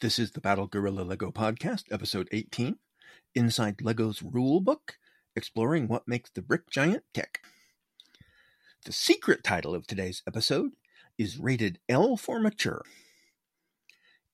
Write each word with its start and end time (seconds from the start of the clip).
This 0.00 0.20
is 0.20 0.30
the 0.30 0.40
Battle 0.40 0.68
Gorilla 0.68 1.00
Lego 1.00 1.32
Podcast, 1.32 1.86
episode 1.90 2.28
18, 2.30 2.76
Inside 3.34 3.82
Lego's 3.82 4.22
Rule 4.22 4.60
Book, 4.60 4.96
exploring 5.34 5.88
what 5.88 6.06
makes 6.06 6.30
the 6.30 6.40
brick 6.40 6.70
giant 6.70 7.02
tick. 7.12 7.40
The 8.84 8.92
secret 8.92 9.42
title 9.42 9.74
of 9.74 9.88
today's 9.88 10.22
episode 10.24 10.70
is 11.18 11.40
rated 11.40 11.80
L 11.88 12.16
for 12.16 12.38
Mature. 12.38 12.84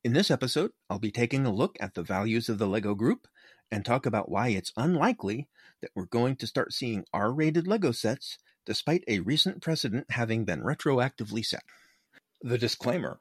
In 0.05 0.13
this 0.13 0.31
episode, 0.31 0.73
I'll 0.91 0.99
be 0.99 1.11
taking 1.11 1.47
a 1.47 1.51
look 1.51 1.79
at 1.81 1.95
the 1.95 2.03
values 2.03 2.51
of 2.51 2.59
the 2.59 2.69
Lego 2.69 2.95
group 2.95 3.27
and 3.71 3.87
talk 3.87 4.05
about 4.05 4.31
why 4.31 4.49
it's 4.49 4.73
unlikely 4.77 5.49
that 5.81 5.93
we're 5.95 6.05
going 6.05 6.37
to 6.37 6.47
start 6.47 6.75
seeing 6.75 7.07
R 7.11 7.33
rated 7.33 7.67
Lego 7.67 7.93
sets 7.93 8.37
despite 8.67 9.03
a 9.09 9.21
recent 9.21 9.63
precedent 9.63 10.11
having 10.11 10.45
been 10.45 10.61
retroactively 10.61 11.43
set. 11.43 11.65
The 12.43 12.59
disclaimer 12.59 13.19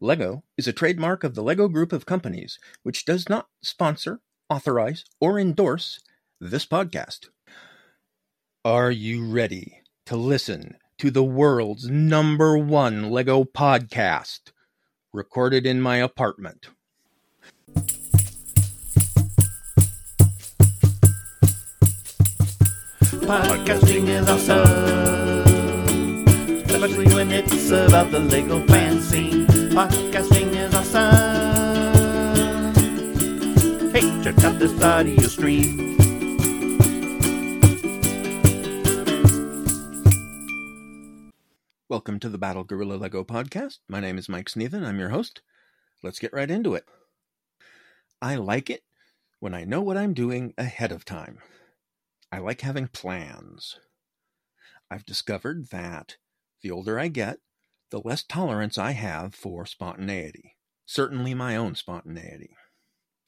Lego 0.00 0.44
is 0.56 0.68
a 0.68 0.72
trademark 0.72 1.24
of 1.24 1.34
the 1.34 1.42
Lego 1.42 1.66
group 1.66 1.92
of 1.92 2.06
companies, 2.06 2.60
which 2.84 3.04
does 3.04 3.28
not 3.28 3.48
sponsor, 3.62 4.20
authorize, 4.48 5.04
or 5.20 5.40
endorse 5.40 5.98
this 6.40 6.64
podcast. 6.64 7.26
Are 8.64 8.92
you 8.92 9.28
ready 9.28 9.82
to 10.06 10.14
listen 10.14 10.76
to 10.98 11.10
the 11.10 11.24
world's 11.24 11.88
number 11.88 12.56
one 12.56 13.10
Lego 13.10 13.42
podcast? 13.42 14.52
Recorded 15.12 15.66
in 15.66 15.80
my 15.80 15.96
apartment. 15.96 16.68
Podcasting 23.26 24.06
is 24.06 24.28
awesome, 24.28 26.24
especially 26.70 27.12
when 27.12 27.32
it's 27.32 27.70
about 27.70 28.12
the 28.12 28.20
Lego 28.20 28.64
fan 28.68 29.00
scene. 29.02 29.57
Is 29.78 30.74
awesome. 30.74 31.14
Hey, 33.92 34.00
check 34.24 34.42
out 34.42 34.58
this 34.58 34.82
audio 34.82 35.28
stream. 35.28 35.96
Welcome 41.88 42.18
to 42.18 42.28
the 42.28 42.38
Battle 42.38 42.64
Gorilla 42.64 42.94
Lego 42.94 43.22
podcast. 43.22 43.78
My 43.88 44.00
name 44.00 44.18
is 44.18 44.28
Mike 44.28 44.48
Sneathen. 44.48 44.84
I'm 44.84 44.98
your 44.98 45.10
host. 45.10 45.42
Let's 46.02 46.18
get 46.18 46.32
right 46.32 46.50
into 46.50 46.74
it. 46.74 46.84
I 48.20 48.34
like 48.34 48.70
it 48.70 48.82
when 49.38 49.54
I 49.54 49.62
know 49.62 49.80
what 49.80 49.96
I'm 49.96 50.12
doing 50.12 50.54
ahead 50.58 50.90
of 50.90 51.04
time. 51.04 51.38
I 52.32 52.38
like 52.38 52.62
having 52.62 52.88
plans. 52.88 53.78
I've 54.90 55.06
discovered 55.06 55.68
that 55.68 56.16
the 56.62 56.72
older 56.72 56.98
I 56.98 57.06
get, 57.06 57.38
the 57.90 58.00
less 58.04 58.22
tolerance 58.22 58.76
I 58.78 58.92
have 58.92 59.34
for 59.34 59.66
spontaneity, 59.66 60.56
certainly 60.86 61.34
my 61.34 61.56
own 61.56 61.74
spontaneity. 61.74 62.50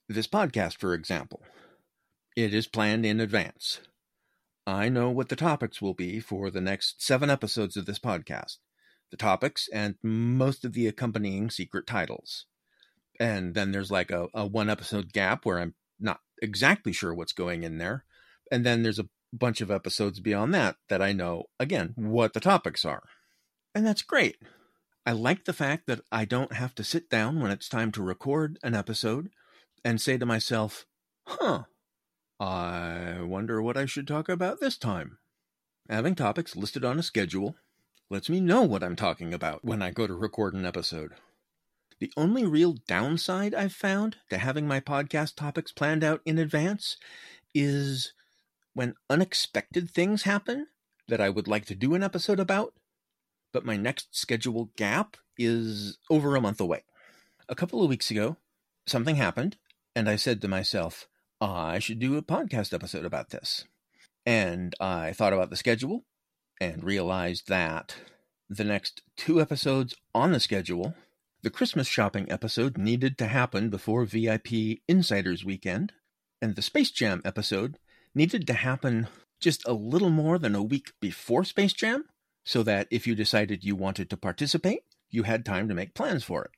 This 0.09 0.27
podcast, 0.27 0.79
for 0.79 0.95
example, 0.95 1.43
it 2.37 2.53
is 2.53 2.67
planned 2.67 3.07
in 3.07 3.21
advance. 3.21 3.81
I 4.67 4.89
know 4.89 5.11
what 5.11 5.29
the 5.29 5.37
topics 5.37 5.81
will 5.81 5.95
be 5.95 6.21
for 6.21 6.51
the 6.51 6.61
next 6.61 7.03
seven 7.03 7.31
episodes 7.31 7.77
of 7.77 7.87
this 7.87 7.99
podcast 7.99 8.59
the 9.11 9.17
topics 9.17 9.69
and 9.73 9.97
most 10.03 10.65
of 10.65 10.73
the 10.73 10.87
accompanying 10.87 11.51
secret 11.51 11.87
titles. 11.87 12.47
And 13.19 13.55
then 13.55 13.73
there's 13.73 13.91
like 13.91 14.11
a, 14.11 14.29
a 14.33 14.47
one 14.47 14.71
episode 14.71 15.13
gap 15.13 15.45
where 15.45 15.59
I'm 15.59 15.75
not 15.99 16.21
exactly 16.41 16.93
sure 16.93 17.13
what's 17.13 17.33
going 17.33 17.65
in 17.65 17.79
there. 17.79 18.05
And 18.53 18.65
then 18.65 18.83
there's 18.83 18.99
a 18.99 19.09
bunch 19.33 19.61
of 19.61 19.71
episodes 19.71 20.21
beyond 20.21 20.55
that 20.55 20.77
that 20.89 21.03
I 21.03 21.13
know, 21.13 21.45
again, 21.59 21.93
what 21.97 22.33
the 22.33 22.41
topics 22.41 22.85
are. 22.85 23.03
And 23.75 23.87
that's 23.87 24.03
great. 24.03 24.37
I 25.07 25.13
like 25.13 25.45
the 25.45 25.53
fact 25.53 25.87
that 25.87 26.01
I 26.13 26.25
don't 26.25 26.53
have 26.53 26.75
to 26.77 26.85
sit 26.85 27.09
down 27.09 27.41
when 27.41 27.51
it's 27.51 27.69
time 27.69 27.93
to 27.93 28.03
record 28.03 28.59
an 28.63 28.75
episode 28.75 29.31
and 29.85 30.01
say 30.01 30.19
to 30.19 30.27
myself, 30.27 30.87
huh, 31.27 31.65
I 32.39 33.21
wonder 33.23 33.63
what 33.63 33.77
I 33.77 33.87
should 33.87 34.07
talk 34.07 34.29
about 34.29 34.61
this 34.61 34.77
time. 34.77 35.19
Having 35.89 36.17
topics 36.17 36.57
listed 36.57 36.85
on 36.85 36.99
a 36.99 37.03
schedule 37.03 37.57
lets 38.11 38.29
me 38.29 38.41
know 38.41 38.63
what 38.63 38.83
I'm 38.83 38.97
talking 38.97 39.33
about 39.33 39.65
when 39.65 39.83
I 39.83 39.91
go 39.91 40.07
to 40.07 40.15
record 40.15 40.55
an 40.55 40.67
episode. 40.67 41.13
The 42.01 42.13
only 42.17 42.47
real 42.47 42.77
downside 42.89 43.55
I've 43.55 43.75
found 43.75 44.17
to 44.31 44.39
having 44.39 44.67
my 44.67 44.81
podcast 44.81 45.37
topics 45.37 45.71
planned 45.71 46.03
out 46.03 46.23
in 46.25 46.39
advance 46.39 46.97
is 47.55 48.15
when 48.75 48.95
unexpected 49.09 49.91
things 49.91 50.23
happen 50.23 50.69
that 51.09 51.21
I 51.21 51.29
would 51.29 51.49
like 51.49 51.67
to 51.67 51.75
do 51.75 51.95
an 51.95 52.03
episode 52.03 52.41
about, 52.41 52.73
but 53.53 53.65
my 53.65 53.77
next 53.77 54.17
scheduled 54.17 54.75
gap 54.77 55.17
is 55.39 55.99
over 56.11 56.37
a 56.37 56.41
month 56.41 56.61
away. 56.61 56.85
A 57.49 57.55
couple 57.55 57.83
of 57.83 57.89
weeks 57.89 58.11
ago, 58.11 58.37
something 58.87 59.17
happened, 59.17 59.57
and 59.95 60.09
I 60.09 60.17
said 60.17 60.41
to 60.43 60.49
myself, 60.49 61.09
I 61.41 61.79
should 61.79 61.99
do 61.99 62.17
a 62.17 62.23
podcast 62.23 62.73
episode 62.75 63.05
about 63.05 63.31
this. 63.31 63.65
And 64.27 64.75
I 64.79 65.13
thought 65.13 65.33
about 65.33 65.51
the 65.51 65.57
schedule 65.57 66.05
and 66.61 66.85
realized 66.85 67.49
that 67.49 67.97
the 68.49 68.65
next 68.65 69.03
two 69.17 69.41
episodes 69.41 69.95
on 70.15 70.33
the 70.33 70.41
schedule, 70.41 70.95
the 71.43 71.51
Christmas 71.51 71.87
shopping 71.87 72.31
episode 72.31 72.77
needed 72.77 73.17
to 73.19 73.27
happen 73.27 73.71
before 73.71 74.05
VIP 74.05 74.81
Insiders 74.87 75.45
Weekend, 75.45 75.93
and 76.43 76.55
the 76.55 76.63
Space 76.63 76.91
Jam 76.91 77.23
episode 77.25 77.79
needed 78.15 78.47
to 78.47 78.55
happen 78.55 79.09
just 79.41 79.67
a 79.67 79.73
little 79.73 80.11
more 80.11 80.39
than 80.39 80.55
a 80.55 80.63
week 80.63 80.93
before 81.01 81.45
Space 81.45 81.73
Jam, 81.73 82.05
so 82.51 82.65
that 82.65 82.89
if 82.91 83.07
you 83.07 83.15
decided 83.15 83.63
you 83.63 83.77
wanted 83.77 84.11
to 84.11 84.17
participate, 84.17 84.81
you 85.09 85.23
had 85.23 85.45
time 85.45 85.69
to 85.69 85.75
make 85.75 85.95
plans 85.95 86.25
for 86.25 86.47
it. 86.47 86.51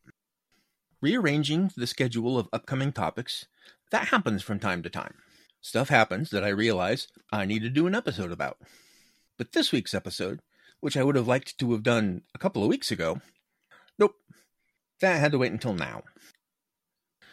Rearranging 1.02 1.70
the 1.76 1.86
schedule 1.86 2.38
of 2.38 2.48
upcoming 2.50 2.92
topics, 2.92 3.44
that 3.90 4.08
happens 4.08 4.42
from 4.42 4.58
time 4.58 4.82
to 4.84 4.88
time. 4.88 5.16
Stuff 5.60 5.90
happens 5.90 6.30
that 6.30 6.44
I 6.44 6.48
realize 6.48 7.08
I 7.30 7.44
need 7.44 7.60
to 7.60 7.68
do 7.68 7.86
an 7.86 7.94
episode 7.94 8.32
about. 8.32 8.56
But 9.36 9.52
this 9.52 9.70
week's 9.70 9.92
episode, 9.92 10.40
which 10.80 10.96
I 10.96 11.02
would 11.02 11.14
have 11.14 11.28
liked 11.28 11.58
to 11.58 11.72
have 11.72 11.82
done 11.82 12.22
a 12.34 12.38
couple 12.38 12.62
of 12.62 12.70
weeks 12.70 12.90
ago, 12.90 13.20
nope, 13.98 14.14
that 15.02 15.20
had 15.20 15.32
to 15.32 15.38
wait 15.38 15.52
until 15.52 15.74
now. 15.74 16.04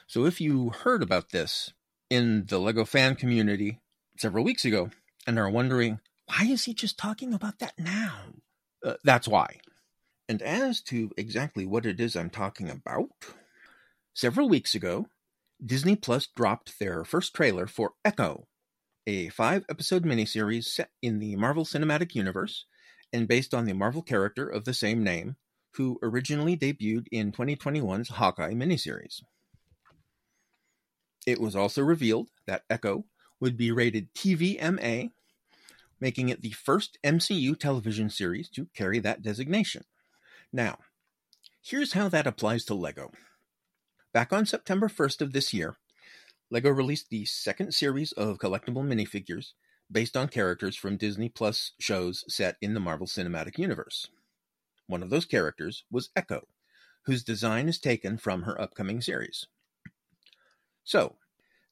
So 0.05 0.25
if 0.25 0.41
you 0.41 0.71
heard 0.71 1.01
about 1.01 1.29
this 1.29 1.71
in 2.09 2.45
the 2.47 2.59
LEGO 2.59 2.83
fan 2.83 3.15
community 3.15 3.79
several 4.17 4.43
weeks 4.43 4.65
ago 4.65 4.89
and 5.25 5.39
are 5.39 5.49
wondering, 5.49 6.01
why 6.25 6.43
is 6.43 6.65
he 6.65 6.73
just 6.73 6.97
talking 6.97 7.33
about 7.33 7.59
that 7.59 7.79
now? 7.79 8.33
Uh, 8.83 8.95
that's 9.03 9.27
why. 9.27 9.59
And 10.27 10.41
as 10.41 10.81
to 10.83 11.11
exactly 11.17 11.65
what 11.65 11.85
it 11.85 11.99
is 11.99 12.15
I'm 12.15 12.29
talking 12.29 12.69
about, 12.69 13.09
several 14.13 14.47
weeks 14.47 14.75
ago, 14.75 15.07
Disney 15.65 15.95
Plus 15.95 16.27
dropped 16.27 16.79
their 16.79 17.03
first 17.03 17.33
trailer 17.33 17.67
for 17.67 17.93
Echo, 18.05 18.47
a 19.07 19.29
five 19.29 19.65
episode 19.69 20.05
miniseries 20.05 20.65
set 20.65 20.91
in 21.01 21.19
the 21.19 21.35
Marvel 21.35 21.65
Cinematic 21.65 22.15
Universe 22.15 22.65
and 23.11 23.27
based 23.27 23.53
on 23.53 23.65
the 23.65 23.73
Marvel 23.73 24.01
character 24.01 24.47
of 24.47 24.65
the 24.65 24.73
same 24.73 25.03
name, 25.03 25.35
who 25.73 25.99
originally 26.03 26.55
debuted 26.55 27.07
in 27.11 27.31
2021's 27.31 28.09
Hawkeye 28.09 28.53
miniseries. 28.53 29.21
It 31.25 31.39
was 31.39 31.55
also 31.55 31.81
revealed 31.81 32.29
that 32.47 32.63
Echo 32.69 33.05
would 33.39 33.57
be 33.57 33.71
rated 33.71 34.13
TVMA, 34.13 35.11
making 35.99 36.29
it 36.29 36.41
the 36.41 36.51
first 36.51 36.97
MCU 37.03 37.57
television 37.57 38.09
series 38.09 38.49
to 38.49 38.67
carry 38.73 38.99
that 38.99 39.21
designation. 39.21 39.83
Now, 40.51 40.79
here's 41.61 41.93
how 41.93 42.09
that 42.09 42.27
applies 42.27 42.65
to 42.65 42.73
LEGO. 42.73 43.11
Back 44.13 44.33
on 44.33 44.45
September 44.45 44.87
1st 44.87 45.21
of 45.21 45.33
this 45.33 45.53
year, 45.53 45.77
LEGO 46.49 46.69
released 46.71 47.09
the 47.09 47.25
second 47.25 47.73
series 47.73 48.11
of 48.13 48.39
collectible 48.39 48.83
minifigures 48.83 49.51
based 49.91 50.17
on 50.17 50.27
characters 50.27 50.75
from 50.75 50.97
Disney 50.97 51.29
Plus 51.29 51.73
shows 51.79 52.23
set 52.27 52.57
in 52.61 52.73
the 52.73 52.79
Marvel 52.79 53.07
Cinematic 53.07 53.57
Universe. 53.57 54.07
One 54.87 55.03
of 55.03 55.09
those 55.09 55.25
characters 55.25 55.83
was 55.91 56.09
Echo, 56.15 56.47
whose 57.05 57.23
design 57.23 57.67
is 57.69 57.79
taken 57.79 58.17
from 58.17 58.43
her 58.43 58.59
upcoming 58.59 59.01
series. 59.01 59.47
So, 60.83 61.17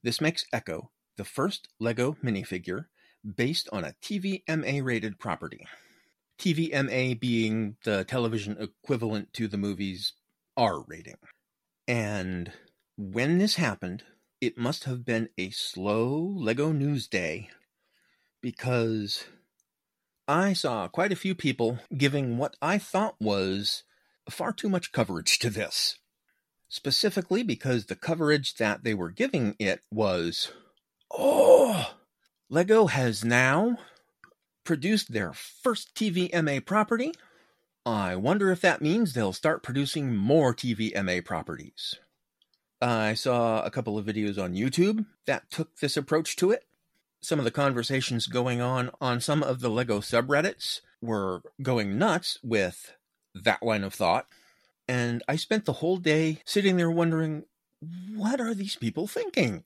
this 0.04 0.22
makes 0.22 0.46
Echo 0.54 0.92
the 1.16 1.26
first 1.26 1.70
LEGO 1.80 2.18
minifigure 2.24 2.86
based 3.36 3.68
on 3.72 3.84
a 3.84 3.94
TVMA 4.02 4.84
rated 4.84 5.20
property. 5.20 5.66
TVMA 6.40 7.20
being 7.20 7.78
the 7.84 8.04
television 8.04 8.58
equivalent 8.60 9.34
to 9.34 9.48
the 9.48 9.58
movie's 9.58 10.14
R 10.56 10.82
rating. 10.88 11.18
And 11.88 12.52
when 12.98 13.38
this 13.38 13.56
happened, 13.56 14.04
it 14.40 14.58
must 14.58 14.84
have 14.84 15.04
been 15.04 15.30
a 15.38 15.50
slow 15.50 16.34
LEGO 16.36 16.72
news 16.72 17.08
day 17.08 17.50
because 18.42 19.26
I 20.28 20.54
saw 20.54 20.88
quite 20.88 21.12
a 21.12 21.18
few 21.18 21.34
people 21.34 21.80
giving 21.96 22.38
what 22.38 22.56
I 22.62 22.78
thought 22.78 23.16
was 23.20 23.84
far 24.30 24.54
too 24.54 24.70
much 24.70 24.92
coverage 24.92 25.40
to 25.40 25.50
this. 25.50 25.98
Specifically 26.70 27.44
because 27.44 27.86
the 27.86 27.96
coverage 27.96 28.56
that 28.56 28.84
they 28.84 28.94
were 28.94 29.10
giving 29.10 29.56
it 29.58 29.82
was 29.90 30.52
Oh, 31.10 31.96
Lego 32.50 32.88
has 32.88 33.26
now 33.26 33.78
produced 34.64 35.12
their 35.12 35.34
first 35.34 35.94
TVMA 35.96 36.66
property. 36.66 37.12
I 37.86 38.16
wonder 38.16 38.52
if 38.52 38.62
that 38.62 38.82
means 38.82 39.14
they'll 39.14 39.34
start 39.34 39.64
producing 39.64 40.16
more 40.16 40.54
TVMA 40.54 41.26
properties. 41.26 41.96
I 42.82 43.16
saw 43.16 43.64
a 43.64 43.72
couple 43.72 43.98
of 43.98 44.06
videos 44.06 44.42
on 44.42 44.54
YouTube 44.54 45.06
that 45.26 45.50
took 45.50 45.78
this 45.78 45.98
approach 45.98 46.36
to 46.38 46.52
it. 46.52 46.66
Some 47.22 47.40
of 47.40 47.46
the 47.46 47.52
conversations 47.52 48.28
going 48.28 48.62
on 48.62 48.92
on 49.02 49.20
some 49.20 49.44
of 49.44 49.60
the 49.60 49.70
Lego 49.70 50.00
subreddits 50.00 50.82
were 51.02 51.42
going 51.62 51.98
nuts 51.98 52.40
with 52.44 52.94
that 53.34 53.64
line 53.64 53.84
of 53.84 53.94
thought. 53.94 54.28
And 54.88 55.22
I 55.28 55.36
spent 55.36 55.66
the 55.66 55.74
whole 55.74 55.98
day 55.98 56.42
sitting 56.46 56.78
there 56.78 56.92
wondering, 56.92 57.44
what 58.16 58.40
are 58.40 58.54
these 58.54 58.76
people 58.78 59.06
thinking? 59.06 59.64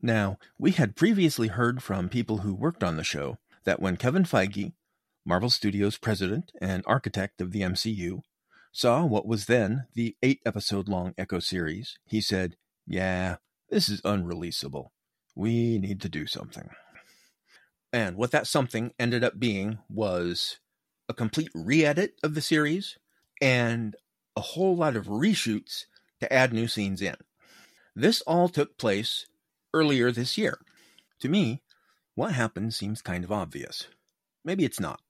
Now, 0.00 0.38
we 0.58 0.72
had 0.72 0.96
previously 0.96 1.48
heard 1.48 1.82
from 1.82 2.08
people 2.08 2.38
who 2.38 2.54
worked 2.54 2.84
on 2.84 2.96
the 2.96 3.04
show 3.04 3.38
that 3.64 3.80
when 3.80 3.96
Kevin 3.96 4.24
Feige, 4.24 4.72
Marvel 5.24 5.50
Studios 5.50 5.98
president 5.98 6.52
and 6.60 6.84
architect 6.86 7.40
of 7.40 7.50
the 7.52 7.62
MCU, 7.62 8.22
saw 8.70 9.04
what 9.04 9.26
was 9.26 9.46
then 9.46 9.86
the 9.94 10.16
eight 10.22 10.40
episode 10.46 10.88
long 10.88 11.14
Echo 11.18 11.40
series, 11.40 11.98
he 12.04 12.20
said, 12.20 12.56
Yeah, 12.86 13.36
this 13.70 13.88
is 13.88 14.00
unreleasable. 14.02 14.90
We 15.34 15.78
need 15.78 16.00
to 16.02 16.08
do 16.08 16.26
something. 16.26 16.70
And 17.92 18.16
what 18.16 18.30
that 18.30 18.46
something 18.46 18.92
ended 18.98 19.24
up 19.24 19.40
being 19.40 19.78
was 19.88 20.60
a 21.08 21.14
complete 21.14 21.50
re 21.54 21.84
edit 21.84 22.14
of 22.22 22.34
the 22.34 22.40
series 22.40 22.98
and 23.40 23.96
a 24.36 24.40
whole 24.40 24.76
lot 24.76 24.94
of 24.94 25.06
reshoots 25.06 25.86
to 26.20 26.32
add 26.32 26.52
new 26.52 26.68
scenes 26.68 27.02
in. 27.02 27.16
This 27.96 28.20
all 28.22 28.48
took 28.48 28.78
place 28.78 29.26
earlier 29.72 30.10
this 30.10 30.38
year. 30.38 30.58
To 31.20 31.28
me, 31.28 31.62
what 32.14 32.32
happened 32.32 32.74
seems 32.74 33.02
kind 33.02 33.24
of 33.24 33.32
obvious. 33.32 33.86
Maybe 34.44 34.64
it's 34.64 34.80
not. 34.80 35.00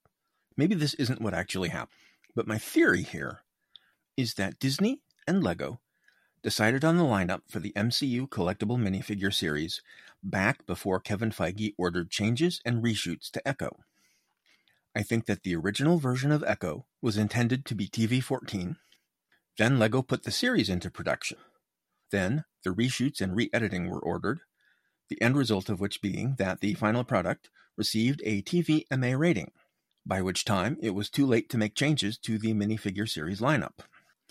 Maybe 0.57 0.75
this 0.75 0.95
isn't 0.95 1.21
what 1.21 1.35
actually 1.35 1.69
happened. 1.69 1.99
But 2.35 2.47
my 2.47 2.59
theory 2.59 3.03
here 3.03 3.41
is 4.17 4.35
that 4.35 4.59
Disney 4.59 5.01
and 5.27 5.43
Lego 5.43 5.81
decided 6.43 6.85
on 6.85 6.97
the 6.97 7.05
lineup 7.05 7.43
for 7.49 7.61
the 7.61 7.73
MCU 7.77 8.29
collectible 8.29 8.79
minifigure 8.79 9.33
series 9.33 9.83
back 10.23 10.67
before 10.67 11.01
Kevin 11.01 11.31
Feige 11.31 11.75
ordered 11.77 12.11
changes 12.11 12.61
and 12.65 12.83
reshoots 12.83 13.31
to 13.31 13.47
Echo. 13.47 13.81
I 14.95 15.03
think 15.03 15.27
that 15.27 15.43
the 15.43 15.55
original 15.55 15.99
version 15.99 16.33
of 16.33 16.43
Echo 16.45 16.87
was 17.01 17.17
intended 17.17 17.65
to 17.67 17.75
be 17.75 17.89
TV 17.89 18.23
14. 18.23 18.77
Then 19.57 19.79
Lego 19.79 20.03
put 20.03 20.25
the 20.25 20.31
series 20.31 20.69
into 20.69 20.91
production. 20.91 21.39
Then 22.11 22.45
the 22.65 22.71
reshoots 22.71 23.21
and 23.21 23.37
re 23.37 23.51
editing 23.53 23.89
were 23.89 24.01
ordered, 24.01 24.41
the 25.09 25.21
end 25.23 25.37
result 25.37 25.69
of 25.69 25.81
which 25.81 26.03
being 26.03 26.37
that 26.39 26.61
the 26.61 26.75
final 26.75 27.05
product 27.05 27.51
received 27.77 28.21
a 28.25 28.43
TV 28.43 28.85
MA 28.97 29.17
rating, 29.17 29.53
by 30.05 30.21
which 30.21 30.45
time 30.45 30.77
it 30.81 30.95
was 30.95 31.09
too 31.09 31.27
late 31.27 31.49
to 31.51 31.59
make 31.59 31.75
changes 31.75 32.19
to 32.19 32.39
the 32.39 32.53
minifigure 32.55 33.09
series 33.09 33.41
lineup. 33.41 33.81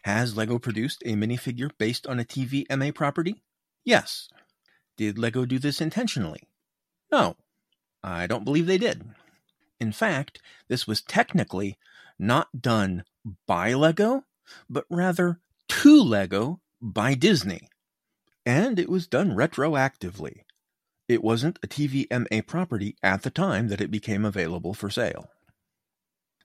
Has 0.04 0.38
Lego 0.38 0.60
produced 0.60 1.02
a 1.06 1.14
minifigure 1.14 1.72
based 1.78 2.08
on 2.08 2.20
a 2.20 2.26
TV 2.26 2.66
MA 2.76 2.92
property? 2.92 3.44
Yes. 3.84 4.30
Did 4.98 5.18
Lego 5.18 5.46
do 5.46 5.60
this 5.60 5.82
intentionally? 5.82 6.44
No. 7.12 7.36
I 8.04 8.28
don't 8.28 8.46
believe 8.46 8.68
they 8.68 8.78
did. 8.78 9.04
In 9.80 9.92
fact, 9.92 10.42
this 10.68 10.88
was 10.88 11.02
technically 11.02 11.78
not 12.18 12.62
done 12.62 13.04
by 13.46 13.74
Lego, 13.74 14.24
but 14.70 14.86
rather 14.90 15.40
to 15.68 16.02
Lego 16.02 16.62
by 16.82 17.14
Disney. 17.14 17.70
And 18.46 18.80
it 18.80 18.90
was 18.90 19.08
done 19.08 19.32
retroactively. 19.32 20.44
It 21.08 21.24
wasn't 21.24 21.60
a 21.64 21.68
TVMA 21.68 22.46
property 22.48 22.98
at 23.02 23.24
the 23.24 23.30
time 23.30 23.70
that 23.70 23.80
it 23.80 23.90
became 23.90 24.26
available 24.26 24.74
for 24.74 24.90
sale. 24.90 25.30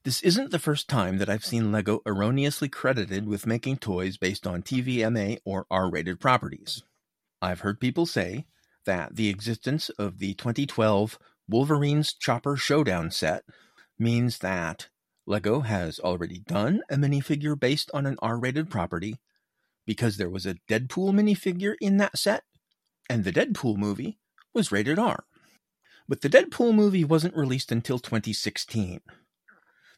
This 0.05 0.23
isn't 0.23 0.51
the 0.51 0.59
first 0.59 0.89
time 0.89 1.19
that 1.19 1.29
I've 1.29 1.45
seen 1.45 1.73
LEGO 1.73 2.01
erroneously 2.07 2.69
credited 2.69 3.27
with 3.27 3.47
making 3.47 3.79
toys 3.79 4.17
based 4.17 4.47
on 4.47 4.63
TVMA 4.63 5.39
or 5.45 5.67
R 5.71 5.91
rated 5.91 6.21
properties. 6.21 6.83
I've 7.41 7.61
heard 7.61 7.81
people 7.81 8.07
say 8.07 8.47
that 8.85 9.17
the 9.17 9.29
existence 9.29 9.91
of 9.91 10.19
the 10.19 10.35
2012 10.35 11.19
Wolverine's 11.49 12.15
Chopper 12.15 12.57
Showdown 12.57 13.11
set 13.11 13.45
means 13.99 14.39
that 14.39 14.89
LEGO 15.27 15.61
has 15.61 15.99
already 16.01 16.39
done 16.39 16.83
a 16.89 16.97
minifigure 16.97 17.59
based 17.59 17.91
on 17.93 18.07
an 18.07 18.17
R 18.21 18.39
rated 18.39 18.71
property 18.71 19.21
because 19.87 20.17
there 20.17 20.31
was 20.31 20.47
a 20.47 20.57
Deadpool 20.69 21.13
minifigure 21.13 21.75
in 21.81 21.97
that 21.97 22.17
set, 22.17 22.45
and 23.11 23.25
the 23.25 23.33
Deadpool 23.33 23.77
movie 23.77 24.19
was 24.55 24.73
rated 24.73 24.99
R. 24.99 25.25
But 26.09 26.21
the 26.21 26.29
Deadpool 26.29 26.75
movie 26.75 27.05
wasn't 27.05 27.37
released 27.37 27.73
until 27.73 27.99
2016. 27.99 29.01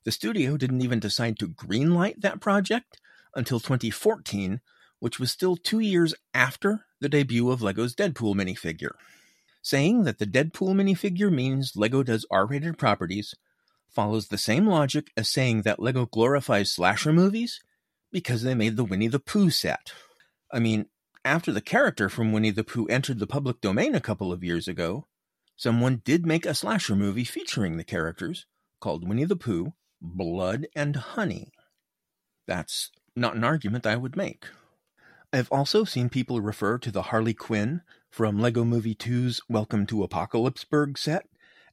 The 0.04 0.12
studio 0.12 0.56
didn't 0.56 0.82
even 0.82 1.00
decide 1.00 1.38
to 1.38 1.48
greenlight 1.48 2.20
that 2.20 2.40
project 2.40 3.00
until 3.34 3.58
2014, 3.58 4.60
which 5.00 5.18
was 5.18 5.30
still 5.30 5.56
two 5.56 5.80
years 5.80 6.14
after 6.32 6.84
the 7.00 7.08
debut 7.08 7.50
of 7.50 7.62
LEGO's 7.62 7.94
Deadpool 7.94 8.34
minifigure. 8.34 8.92
Saying 9.62 10.04
that 10.04 10.18
the 10.18 10.26
Deadpool 10.26 10.74
minifigure 10.74 11.32
means 11.32 11.72
LEGO 11.74 12.02
does 12.02 12.26
R 12.30 12.46
rated 12.46 12.78
properties 12.78 13.34
follows 13.88 14.28
the 14.28 14.38
same 14.38 14.66
logic 14.66 15.10
as 15.16 15.30
saying 15.30 15.62
that 15.62 15.80
LEGO 15.80 16.06
glorifies 16.06 16.70
slasher 16.70 17.12
movies 17.12 17.60
because 18.10 18.42
they 18.42 18.54
made 18.54 18.76
the 18.76 18.84
Winnie 18.84 19.08
the 19.08 19.18
Pooh 19.18 19.50
set. 19.50 19.92
I 20.52 20.58
mean, 20.58 20.86
after 21.24 21.52
the 21.52 21.60
character 21.60 22.08
from 22.08 22.32
Winnie 22.32 22.50
the 22.50 22.64
Pooh 22.64 22.86
entered 22.86 23.18
the 23.18 23.26
public 23.26 23.60
domain 23.60 23.94
a 23.94 24.00
couple 24.00 24.30
of 24.30 24.44
years 24.44 24.68
ago, 24.68 25.06
someone 25.56 26.02
did 26.04 26.26
make 26.26 26.44
a 26.44 26.54
slasher 26.54 26.94
movie 26.94 27.24
featuring 27.24 27.76
the 27.76 27.84
characters 27.84 28.46
called 28.80 29.08
Winnie 29.08 29.24
the 29.24 29.36
Pooh 29.36 29.72
Blood 30.00 30.66
and 30.76 30.96
Honey. 30.96 31.50
That's 32.46 32.90
not 33.16 33.36
an 33.36 33.44
argument 33.44 33.86
I 33.86 33.96
would 33.96 34.16
make. 34.16 34.46
I've 35.32 35.50
also 35.50 35.84
seen 35.84 36.10
people 36.10 36.40
refer 36.40 36.78
to 36.78 36.90
the 36.90 37.02
Harley 37.02 37.34
Quinn 37.34 37.80
from 38.10 38.38
LEGO 38.38 38.64
Movie 38.64 38.94
2's 38.94 39.40
Welcome 39.48 39.86
to 39.86 40.06
Apocalypseburg 40.06 40.98
set 40.98 41.26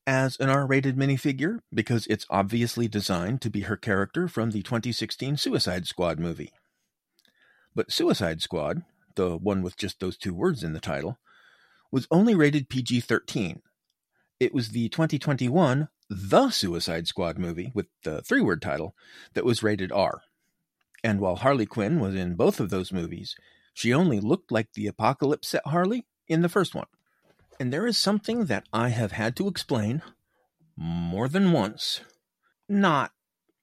as 0.07 0.37
an 0.39 0.49
R 0.49 0.65
rated 0.65 0.95
minifigure 0.95 1.59
because 1.73 2.07
it's 2.07 2.25
obviously 2.29 2.87
designed 2.87 3.41
to 3.41 3.49
be 3.49 3.61
her 3.61 3.77
character 3.77 4.27
from 4.27 4.51
the 4.51 4.63
2016 4.63 5.37
Suicide 5.37 5.85
Squad 5.87 6.19
movie. 6.19 6.53
But 7.75 7.91
Suicide 7.91 8.41
Squad, 8.41 8.83
the 9.15 9.37
one 9.37 9.61
with 9.61 9.77
just 9.77 9.99
those 9.99 10.17
two 10.17 10.33
words 10.33 10.63
in 10.63 10.73
the 10.73 10.79
title, 10.79 11.19
was 11.91 12.07
only 12.11 12.35
rated 12.35 12.69
PG 12.69 13.01
13. 13.01 13.61
It 14.39 14.53
was 14.53 14.69
the 14.69 14.89
2021 14.89 15.89
The 16.09 16.49
Suicide 16.49 17.07
Squad 17.07 17.37
movie 17.37 17.71
with 17.73 17.87
the 18.03 18.21
three 18.21 18.41
word 18.41 18.61
title 18.61 18.95
that 19.33 19.45
was 19.45 19.63
rated 19.63 19.91
R. 19.91 20.21
And 21.03 21.19
while 21.19 21.37
Harley 21.37 21.65
Quinn 21.65 21.99
was 21.99 22.15
in 22.15 22.35
both 22.35 22.59
of 22.59 22.69
those 22.69 22.91
movies, 22.91 23.35
she 23.73 23.93
only 23.93 24.19
looked 24.19 24.51
like 24.51 24.73
the 24.73 24.87
Apocalypse 24.87 25.49
set 25.49 25.65
Harley 25.65 26.05
in 26.27 26.41
the 26.41 26.49
first 26.49 26.75
one. 26.75 26.87
And 27.59 27.71
there 27.71 27.87
is 27.87 27.97
something 27.97 28.45
that 28.45 28.67
I 28.73 28.89
have 28.89 29.11
had 29.11 29.35
to 29.37 29.47
explain 29.47 30.01
more 30.75 31.27
than 31.27 31.51
once. 31.51 32.01
Not 32.67 33.11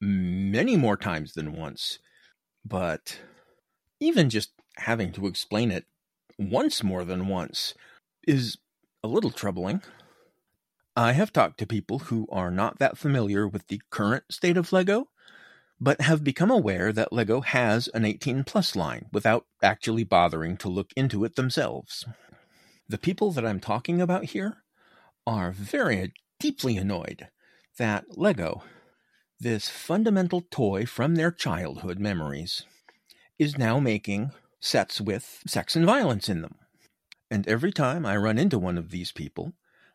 many 0.01 0.77
more 0.77 0.97
times 0.97 1.33
than 1.33 1.53
once, 1.53 1.99
but 2.65 3.19
even 4.01 4.31
just 4.31 4.53
having 4.81 5.13
to 5.13 5.27
explain 5.27 5.71
it 5.71 5.87
once 6.39 6.83
more 6.83 7.05
than 7.05 7.29
once 7.29 7.75
is 8.27 8.59
a 9.03 9.09
little 9.09 9.31
troubling. 9.31 9.83
I 10.97 11.13
have 11.13 11.33
talked 11.33 11.59
to 11.59 11.67
people 11.67 12.01
who 12.01 12.27
are 12.31 12.51
not 12.51 12.79
that 12.79 12.99
familiar 12.99 13.47
with 13.47 13.69
the 13.69 13.81
current 13.91 14.25
state 14.31 14.57
of 14.57 14.73
LEGO, 14.73 15.09
but 15.81 16.01
have 16.01 16.25
become 16.25 16.51
aware 16.51 16.93
that 16.93 17.13
LEGO 17.13 17.41
has 17.41 17.89
an 17.89 18.05
18 18.05 18.45
plus 18.45 18.75
line 18.75 19.07
without 19.13 19.47
actually 19.63 20.05
bothering 20.05 20.57
to 20.59 20.69
look 20.69 20.91
into 20.97 21.25
it 21.25 21.37
themselves. 21.37 22.05
The 22.89 22.99
people 22.99 23.31
that 23.33 23.47
I'm 23.47 23.61
talking 23.61 24.01
about 24.01 24.27
here 24.27 24.65
are 25.27 25.53
very 25.53 26.13
deeply 26.41 26.77
annoyed 26.77 27.29
that 27.79 28.19
LEGO, 28.19 28.63
this 29.39 29.69
fundamental 29.69 30.43
toy 30.51 30.85
from 30.85 31.15
their 31.15 31.31
childhood 31.31 32.01
memories, 32.01 32.65
is 33.39 33.57
now 33.57 33.79
making 33.79 34.33
sets 34.61 35.01
with 35.01 35.43
sex 35.47 35.77
and 35.77 35.87
violence 35.87 36.29
in 36.29 36.43
them. 36.43 36.57
And 37.31 37.47
every 37.47 37.73
time 37.73 38.07
I 38.07 38.17
run 38.17 38.39
into 38.39 38.59
one 38.59 38.79
of 38.79 38.91
these 38.91 39.13
people, 39.13 39.53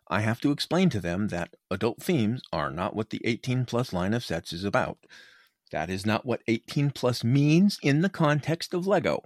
I 0.07 0.21
have 0.21 0.41
to 0.41 0.51
explain 0.51 0.89
to 0.91 0.99
them 0.99 1.29
that 1.29 1.55
adult 1.71 2.01
themes 2.01 2.41
are 2.51 2.69
not 2.69 2.95
what 2.95 3.09
the 3.09 3.21
18 3.25 3.65
plus 3.65 3.93
line 3.93 4.13
of 4.13 4.23
sets 4.23 4.53
is 4.53 4.63
about. 4.63 4.97
That 5.71 5.89
is 5.89 6.05
not 6.05 6.25
what 6.25 6.43
18 6.47 6.91
plus 6.91 7.23
means 7.23 7.79
in 7.81 8.01
the 8.01 8.09
context 8.09 8.73
of 8.73 8.85
Lego. 8.85 9.23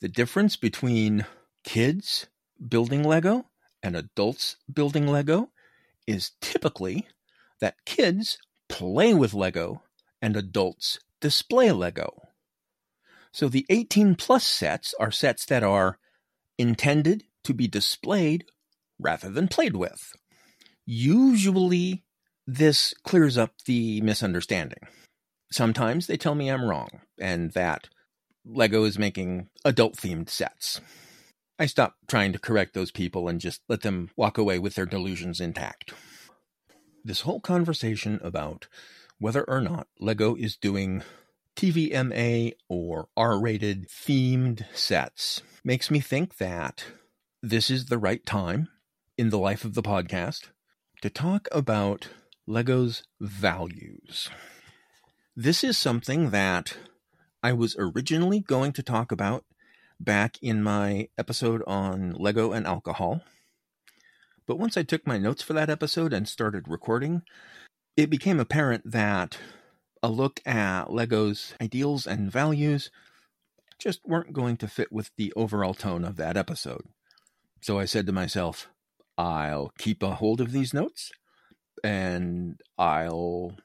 The 0.00 0.08
difference 0.08 0.56
between 0.56 1.26
kids 1.64 2.28
building 2.68 3.02
Lego 3.02 3.46
and 3.82 3.96
adults 3.96 4.56
building 4.72 5.06
Lego 5.06 5.50
is 6.06 6.32
typically 6.40 7.08
that 7.60 7.84
kids 7.84 8.38
play 8.68 9.14
with 9.14 9.34
Lego 9.34 9.82
and 10.22 10.36
adults 10.36 10.98
display 11.20 11.72
Lego. 11.72 12.28
So 13.34 13.48
the 13.48 13.66
18 13.68 14.14
plus 14.14 14.44
sets 14.44 14.94
are 15.00 15.10
sets 15.10 15.44
that 15.46 15.64
are 15.64 15.98
intended 16.56 17.24
to 17.42 17.52
be 17.52 17.66
displayed 17.66 18.44
rather 18.96 19.28
than 19.28 19.48
played 19.48 19.74
with. 19.74 20.12
Usually, 20.86 22.04
this 22.46 22.94
clears 23.02 23.36
up 23.36 23.54
the 23.66 24.00
misunderstanding. 24.02 24.86
Sometimes 25.50 26.06
they 26.06 26.16
tell 26.16 26.36
me 26.36 26.48
I'm 26.48 26.64
wrong 26.64 27.00
and 27.18 27.50
that 27.54 27.88
Lego 28.46 28.84
is 28.84 29.00
making 29.00 29.48
adult 29.64 29.96
themed 29.96 30.28
sets. 30.28 30.80
I 31.58 31.66
stop 31.66 31.96
trying 32.06 32.32
to 32.34 32.38
correct 32.38 32.72
those 32.72 32.92
people 32.92 33.28
and 33.28 33.40
just 33.40 33.62
let 33.68 33.80
them 33.80 34.10
walk 34.16 34.38
away 34.38 34.60
with 34.60 34.76
their 34.76 34.86
delusions 34.86 35.40
intact. 35.40 35.92
This 37.04 37.22
whole 37.22 37.40
conversation 37.40 38.20
about 38.22 38.68
whether 39.18 39.42
or 39.42 39.60
not 39.60 39.88
Lego 39.98 40.36
is 40.36 40.56
doing 40.56 41.02
TVMA 41.56 42.52
or 42.68 43.08
R 43.16 43.40
rated 43.40 43.88
themed 43.88 44.64
sets 44.74 45.42
makes 45.62 45.90
me 45.90 46.00
think 46.00 46.36
that 46.38 46.84
this 47.42 47.70
is 47.70 47.86
the 47.86 47.98
right 47.98 48.24
time 48.26 48.68
in 49.16 49.30
the 49.30 49.38
life 49.38 49.64
of 49.64 49.74
the 49.74 49.82
podcast 49.82 50.48
to 51.02 51.10
talk 51.10 51.46
about 51.52 52.08
Lego's 52.46 53.04
values. 53.20 54.28
This 55.36 55.62
is 55.62 55.78
something 55.78 56.30
that 56.30 56.76
I 57.42 57.52
was 57.52 57.76
originally 57.78 58.40
going 58.40 58.72
to 58.72 58.82
talk 58.82 59.12
about 59.12 59.44
back 60.00 60.38
in 60.42 60.62
my 60.62 61.08
episode 61.16 61.62
on 61.66 62.12
Lego 62.12 62.52
and 62.52 62.66
alcohol. 62.66 63.22
But 64.46 64.58
once 64.58 64.76
I 64.76 64.82
took 64.82 65.06
my 65.06 65.18
notes 65.18 65.42
for 65.42 65.52
that 65.52 65.70
episode 65.70 66.12
and 66.12 66.28
started 66.28 66.68
recording, 66.68 67.22
it 67.96 68.10
became 68.10 68.40
apparent 68.40 68.90
that 68.90 69.38
a 70.04 70.08
look 70.08 70.40
at 70.44 70.92
Lego's 70.92 71.54
ideals 71.62 72.06
and 72.06 72.30
values 72.30 72.90
just 73.78 74.00
weren't 74.04 74.34
going 74.34 74.58
to 74.58 74.68
fit 74.68 74.92
with 74.92 75.10
the 75.16 75.32
overall 75.34 75.72
tone 75.72 76.04
of 76.04 76.16
that 76.16 76.36
episode. 76.36 76.82
So 77.62 77.78
I 77.78 77.86
said 77.86 78.04
to 78.06 78.12
myself, 78.12 78.68
I'll 79.16 79.72
keep 79.78 80.02
a 80.02 80.16
hold 80.16 80.42
of 80.42 80.52
these 80.52 80.74
notes 80.74 81.10
and 81.82 82.60
I'll 82.76 83.56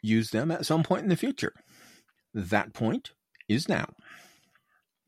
use 0.00 0.30
them 0.30 0.52
at 0.52 0.64
some 0.64 0.84
point 0.84 1.02
in 1.02 1.08
the 1.08 1.16
future. 1.16 1.54
That 2.32 2.72
point 2.72 3.10
is 3.48 3.68
now. 3.68 3.88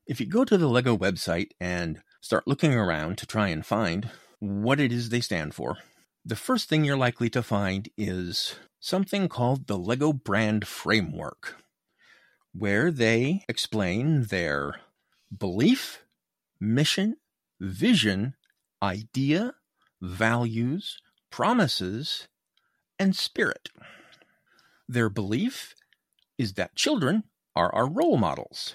If 0.09 0.19
you 0.21 0.27
go 0.27 0.45
to 0.45 0.59
the 0.59 0.69
LEGO 0.69 0.99
website 0.99 1.51
and 1.61 2.01
start 2.21 2.49
looking 2.49 2.75
around 2.75 3.19
to 3.19 3.27
try 3.27 3.49
and 3.49 3.65
find 3.65 4.11
what 4.41 4.81
it 4.81 4.91
is 4.91 5.11
they 5.11 5.21
stand 5.21 5.55
for, 5.55 5.77
the 6.25 6.35
first 6.35 6.69
thing 6.69 6.85
you're 6.85 6.97
likely 6.97 7.31
to 7.31 7.43
find 7.43 7.89
is 7.97 8.57
something 8.83 9.29
called 9.29 9.69
the 9.69 9.79
LEGO 9.79 10.13
Brand 10.13 10.67
Framework, 10.67 11.63
where 12.53 12.91
they 12.91 13.45
explain 13.49 14.25
their 14.25 14.81
belief, 15.35 16.05
mission, 16.61 17.17
vision, 17.61 18.35
idea, 18.83 19.55
values, 20.01 21.01
promises, 21.31 22.27
and 22.99 23.15
spirit. 23.15 23.69
Their 24.89 25.09
belief 25.09 25.77
is 26.37 26.55
that 26.55 26.75
children 26.75 27.23
are 27.55 27.73
our 27.73 27.89
role 27.89 28.17
models. 28.17 28.75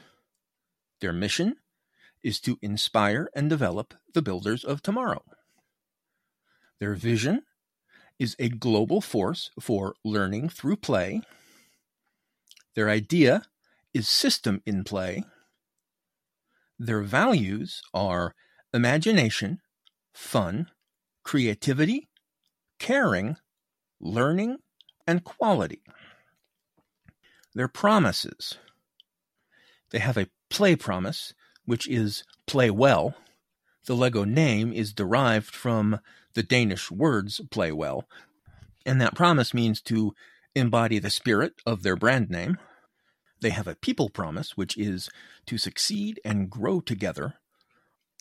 Their 1.02 1.14
mission 1.14 1.58
is 2.24 2.40
to 2.42 2.58
inspire 2.62 3.30
and 3.36 3.50
develop 3.50 3.94
the 4.14 4.22
builders 4.22 4.64
of 4.64 4.82
tomorrow. 4.82 5.24
Their 6.80 6.94
vision 6.94 7.44
is 8.20 8.36
a 8.40 8.50
global 8.50 9.02
force 9.02 9.52
for 9.60 9.96
learning 10.04 10.50
through 10.50 10.78
play. 10.78 11.22
Their 12.76 12.90
idea 12.90 13.44
is 13.94 14.08
system 14.08 14.62
in 14.66 14.84
play. 14.84 15.24
Their 16.80 17.02
values 17.02 17.82
are 17.94 18.36
imagination, 18.74 19.62
fun, 20.14 20.70
creativity, 21.24 22.10
caring, 22.80 23.38
learning, 24.00 24.58
and 25.08 25.24
quality. 25.24 25.82
Their 27.54 27.68
promises. 27.68 28.58
They 29.90 30.00
have 30.00 30.18
a 30.18 30.30
play 30.50 30.76
promise, 30.76 31.34
which 31.66 31.88
is 31.88 32.24
play 32.46 32.70
well. 32.70 33.16
The 33.86 33.96
Lego 33.96 34.26
name 34.26 34.74
is 34.74 34.94
derived 34.94 35.56
from 35.56 36.00
the 36.38 36.44
Danish 36.44 36.92
words 36.92 37.42
play 37.50 37.72
well, 37.72 38.08
and 38.86 39.02
that 39.02 39.16
promise 39.16 39.56
means 39.56 39.82
to 39.82 40.14
embody 40.54 41.00
the 41.00 41.10
spirit 41.10 41.54
of 41.66 41.82
their 41.82 41.96
brand 41.96 42.30
name. 42.30 42.60
They 43.42 43.50
have 43.50 43.68
a 43.68 43.74
people 43.74 44.08
promise, 44.10 44.56
which 44.56 44.78
is 44.78 45.10
to 45.48 45.58
succeed 45.58 46.22
and 46.24 46.48
grow 46.48 46.80
together. 46.80 47.34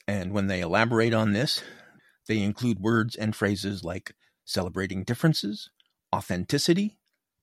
And 0.09 0.33
when 0.33 0.47
they 0.47 0.63
elaborate 0.63 1.13
on 1.13 1.35
this, 1.35 1.63
they 2.27 2.41
include 2.41 2.81
words 2.81 3.17
and 3.17 3.37
phrases 3.37 3.85
like 3.85 4.15
celebrating 4.47 5.05
differences, 5.05 5.69
authenticity, 6.15 6.97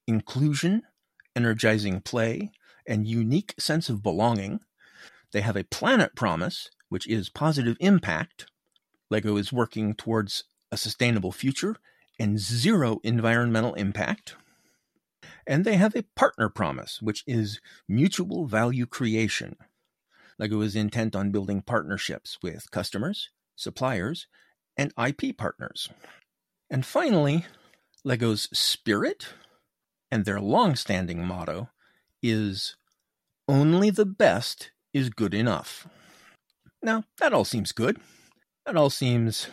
inclusion, 0.08 0.82
energizing 1.36 2.02
play, 2.02 2.52
and 2.88 3.08
unique 3.08 3.54
sense 3.60 3.90
of 3.90 4.02
belonging. 4.02 4.60
They 5.34 5.42
have 5.42 5.56
a 5.56 5.66
planet 5.66 6.16
promise, 6.16 6.72
which 6.90 7.08
is 7.08 7.30
positive 7.30 7.78
impact. 7.80 8.48
LEGO 9.12 9.38
is 9.38 9.54
working 9.54 9.94
towards 9.94 10.46
a 10.74 10.78
sustainable 10.78 11.32
future 11.32 11.76
and 12.20 12.40
zero 12.40 13.00
environmental 13.04 13.76
impact. 13.76 14.36
And 15.46 15.64
they 15.64 15.76
have 15.76 15.96
a 15.96 16.06
partner 16.16 16.50
promise, 16.50 17.02
which 17.02 17.24
is 17.28 17.62
mutual 17.88 18.48
value 18.48 18.88
creation. 18.88 19.56
LEGO 20.40 20.62
is 20.62 20.76
intent 20.76 21.16
on 21.16 21.32
building 21.32 21.62
partnerships 21.62 22.40
with 22.42 22.72
customers, 22.72 23.30
suppliers, 23.56 24.26
and 24.76 24.92
IP 24.98 25.38
partners. 25.38 25.90
And 26.72 26.84
finally, 26.86 27.46
Lego's 28.04 28.50
spirit 28.52 29.28
and 30.10 30.26
their 30.26 30.42
long 30.42 30.76
standing 30.76 31.24
motto 31.24 31.70
is 32.24 32.76
only 33.48 33.92
the 33.92 34.06
best 34.06 34.72
is 34.92 35.10
good 35.10 35.36
enough. 35.36 35.88
Now, 36.82 37.04
that 37.20 37.34
all 37.34 37.46
seems 37.46 37.72
good. 37.72 38.00
That 38.66 38.76
all 38.76 38.90
seems 38.90 39.48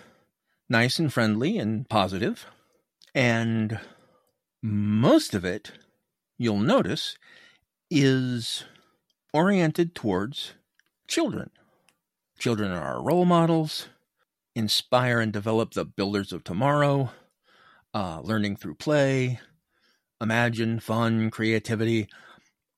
nice 0.71 1.01
and 1.01 1.13
friendly 1.13 1.59
and 1.59 1.89
positive. 1.89 2.47
And 3.15 3.81
most 4.63 5.35
of 5.35 5.45
it, 5.45 5.73
you'll 6.39 6.61
notice, 6.61 7.19
is 7.91 8.65
oriented 9.35 9.95
towards 9.95 10.55
children. 11.09 11.51
Children 12.39 12.71
are 12.71 12.83
our 12.83 13.03
role 13.03 13.25
models, 13.25 13.89
inspire 14.55 15.21
and 15.21 15.33
develop 15.33 15.75
the 15.75 15.85
builders 15.85 16.33
of 16.33 16.45
tomorrow, 16.45 17.11
uh, 17.93 18.21
learning 18.23 18.57
through 18.57 18.77
play, 18.77 19.41
imagine, 20.21 20.79
fun, 20.79 21.31
creativity, 21.31 22.09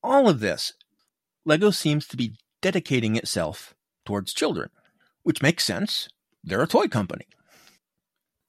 all 0.01 0.27
of 0.27 0.39
this. 0.39 0.73
Lego 1.45 1.69
seems 1.69 2.07
to 2.07 2.17
be 2.17 2.35
dedicating 2.61 3.15
itself 3.15 3.75
towards 4.05 4.33
children, 4.33 4.69
which 5.21 5.41
makes 5.41 5.63
sense. 5.63 6.09
They're 6.43 6.63
a 6.63 6.67
toy 6.67 6.87
company. 6.87 7.27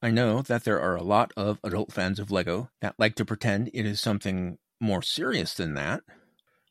I 0.05 0.11
know 0.11 0.43
that 0.43 0.65
there 0.65 0.79
are 0.79 0.95
a 0.95 1.01
lot 1.01 1.33
of 1.35 1.59
adult 1.63 1.91
fans 1.91 2.19
of 2.19 2.29
Lego 2.29 2.69
that 2.79 2.93
like 2.99 3.15
to 3.15 3.25
pretend 3.25 3.71
it 3.73 3.87
is 3.87 3.99
something 3.99 4.59
more 4.79 5.01
serious 5.01 5.55
than 5.55 5.73
that, 5.73 6.03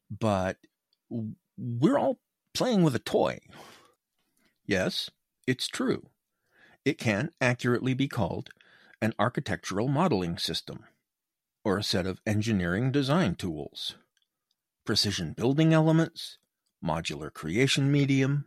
but 0.08 0.58
we're 1.58 1.98
all 1.98 2.20
playing 2.54 2.84
with 2.84 2.94
a 2.94 3.00
toy. 3.00 3.40
Yes, 4.64 5.10
it's 5.48 5.66
true. 5.66 6.10
It 6.84 6.96
can 6.96 7.32
accurately 7.40 7.92
be 7.92 8.06
called 8.06 8.50
an 9.02 9.14
architectural 9.18 9.88
modeling 9.88 10.38
system, 10.38 10.84
or 11.64 11.76
a 11.76 11.82
set 11.82 12.06
of 12.06 12.20
engineering 12.24 12.92
design 12.92 13.34
tools, 13.34 13.96
precision 14.86 15.32
building 15.32 15.72
elements, 15.72 16.38
modular 16.84 17.32
creation 17.32 17.90
medium, 17.90 18.44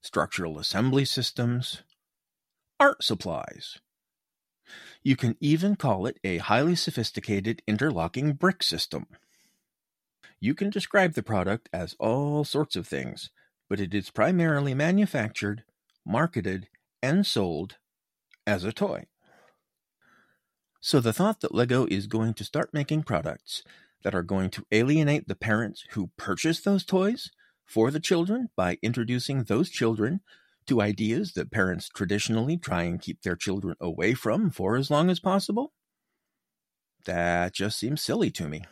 structural 0.00 0.58
assembly 0.58 1.04
systems, 1.04 1.82
art 2.80 3.04
supplies. 3.04 3.78
You 5.02 5.16
can 5.16 5.36
even 5.40 5.76
call 5.76 6.06
it 6.06 6.18
a 6.22 6.38
highly 6.38 6.74
sophisticated 6.74 7.62
interlocking 7.66 8.34
brick 8.34 8.62
system. 8.62 9.06
You 10.40 10.54
can 10.54 10.70
describe 10.70 11.14
the 11.14 11.22
product 11.22 11.68
as 11.72 11.96
all 11.98 12.44
sorts 12.44 12.76
of 12.76 12.86
things, 12.86 13.30
but 13.68 13.80
it 13.80 13.94
is 13.94 14.10
primarily 14.10 14.74
manufactured, 14.74 15.64
marketed, 16.04 16.68
and 17.02 17.26
sold 17.26 17.76
as 18.46 18.64
a 18.64 18.72
toy. 18.72 19.06
So 20.80 20.98
the 20.98 21.12
thought 21.12 21.40
that 21.40 21.54
Lego 21.54 21.86
is 21.86 22.06
going 22.08 22.34
to 22.34 22.44
start 22.44 22.74
making 22.74 23.04
products 23.04 23.62
that 24.02 24.14
are 24.14 24.24
going 24.24 24.50
to 24.50 24.66
alienate 24.72 25.28
the 25.28 25.36
parents 25.36 25.84
who 25.92 26.10
purchase 26.16 26.60
those 26.60 26.84
toys 26.84 27.30
for 27.64 27.90
the 27.90 28.00
children 28.00 28.48
by 28.56 28.78
introducing 28.82 29.44
those 29.44 29.70
children 29.70 30.20
to 30.66 30.80
ideas 30.80 31.32
that 31.32 31.50
parents 31.50 31.88
traditionally 31.88 32.56
try 32.56 32.82
and 32.82 33.00
keep 33.00 33.22
their 33.22 33.36
children 33.36 33.76
away 33.80 34.14
from 34.14 34.50
for 34.50 34.76
as 34.76 34.90
long 34.90 35.10
as 35.10 35.20
possible, 35.20 35.72
that 37.04 37.54
just 37.54 37.78
seems 37.78 38.00
silly 38.00 38.30
to 38.30 38.48
me. 38.48 38.62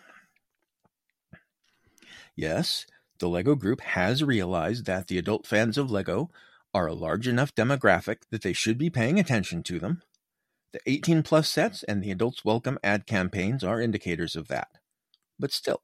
Yes, 2.37 2.87
the 3.19 3.29
LEGO 3.29 3.55
Group 3.55 3.81
has 3.81 4.23
realized 4.23 4.87
that 4.87 5.09
the 5.09 5.19
adult 5.19 5.47
fans 5.47 5.77
of 5.77 5.91
LEGO 5.91 6.31
are 6.73 6.87
a 6.87 6.95
large 6.95 7.27
enough 7.27 7.55
demographic 7.55 8.19
that 8.31 8.43
they 8.43 8.53
should 8.53 8.79
be 8.79 8.89
paying 8.89 9.19
attention 9.19 9.63
to 9.65 9.79
them 9.79 10.03
the 10.73 10.81
18 10.87 11.23
plus 11.23 11.49
sets 11.49 11.83
and 11.83 12.03
the 12.03 12.11
Adults 12.13 12.45
Welcome 12.45 12.79
ad 12.85 13.07
campaigns 13.07 13.65
are 13.65 13.81
indicators 13.81 14.37
of 14.37 14.49
that. 14.49 14.69
But 15.39 15.53
still, 15.53 15.83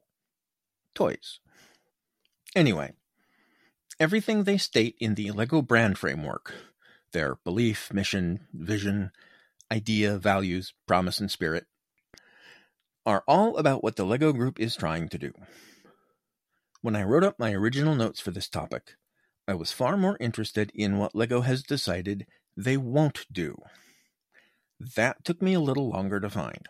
toys. 0.95 1.39
Anyway, 2.55 2.93
everything 3.99 4.43
they 4.43 4.57
state 4.57 4.95
in 4.99 5.15
the 5.15 5.31
LEGO 5.31 5.61
brand 5.61 5.97
framework 5.97 6.53
their 7.13 7.35
belief, 7.45 7.91
mission, 7.93 8.47
vision, 8.53 9.11
idea, 9.71 10.17
values, 10.17 10.73
promise, 10.85 11.19
and 11.19 11.31
spirit 11.31 11.65
are 13.05 13.23
all 13.27 13.55
about 13.57 13.81
what 13.81 13.95
the 13.95 14.05
LEGO 14.05 14.33
group 14.33 14.59
is 14.59 14.75
trying 14.75 15.07
to 15.07 15.17
do. 15.17 15.31
When 16.81 16.95
I 16.95 17.03
wrote 17.03 17.23
up 17.23 17.39
my 17.39 17.53
original 17.53 17.95
notes 17.95 18.19
for 18.19 18.31
this 18.31 18.49
topic, 18.49 18.95
I 19.47 19.53
was 19.53 19.71
far 19.71 19.95
more 19.95 20.17
interested 20.19 20.71
in 20.75 20.97
what 20.97 21.15
LEGO 21.15 21.41
has 21.41 21.63
decided 21.63 22.27
they 22.57 22.75
won't 22.75 23.25
do. 23.31 23.55
That 24.95 25.23
took 25.23 25.41
me 25.41 25.53
a 25.53 25.61
little 25.61 25.89
longer 25.89 26.19
to 26.19 26.29
find. 26.29 26.67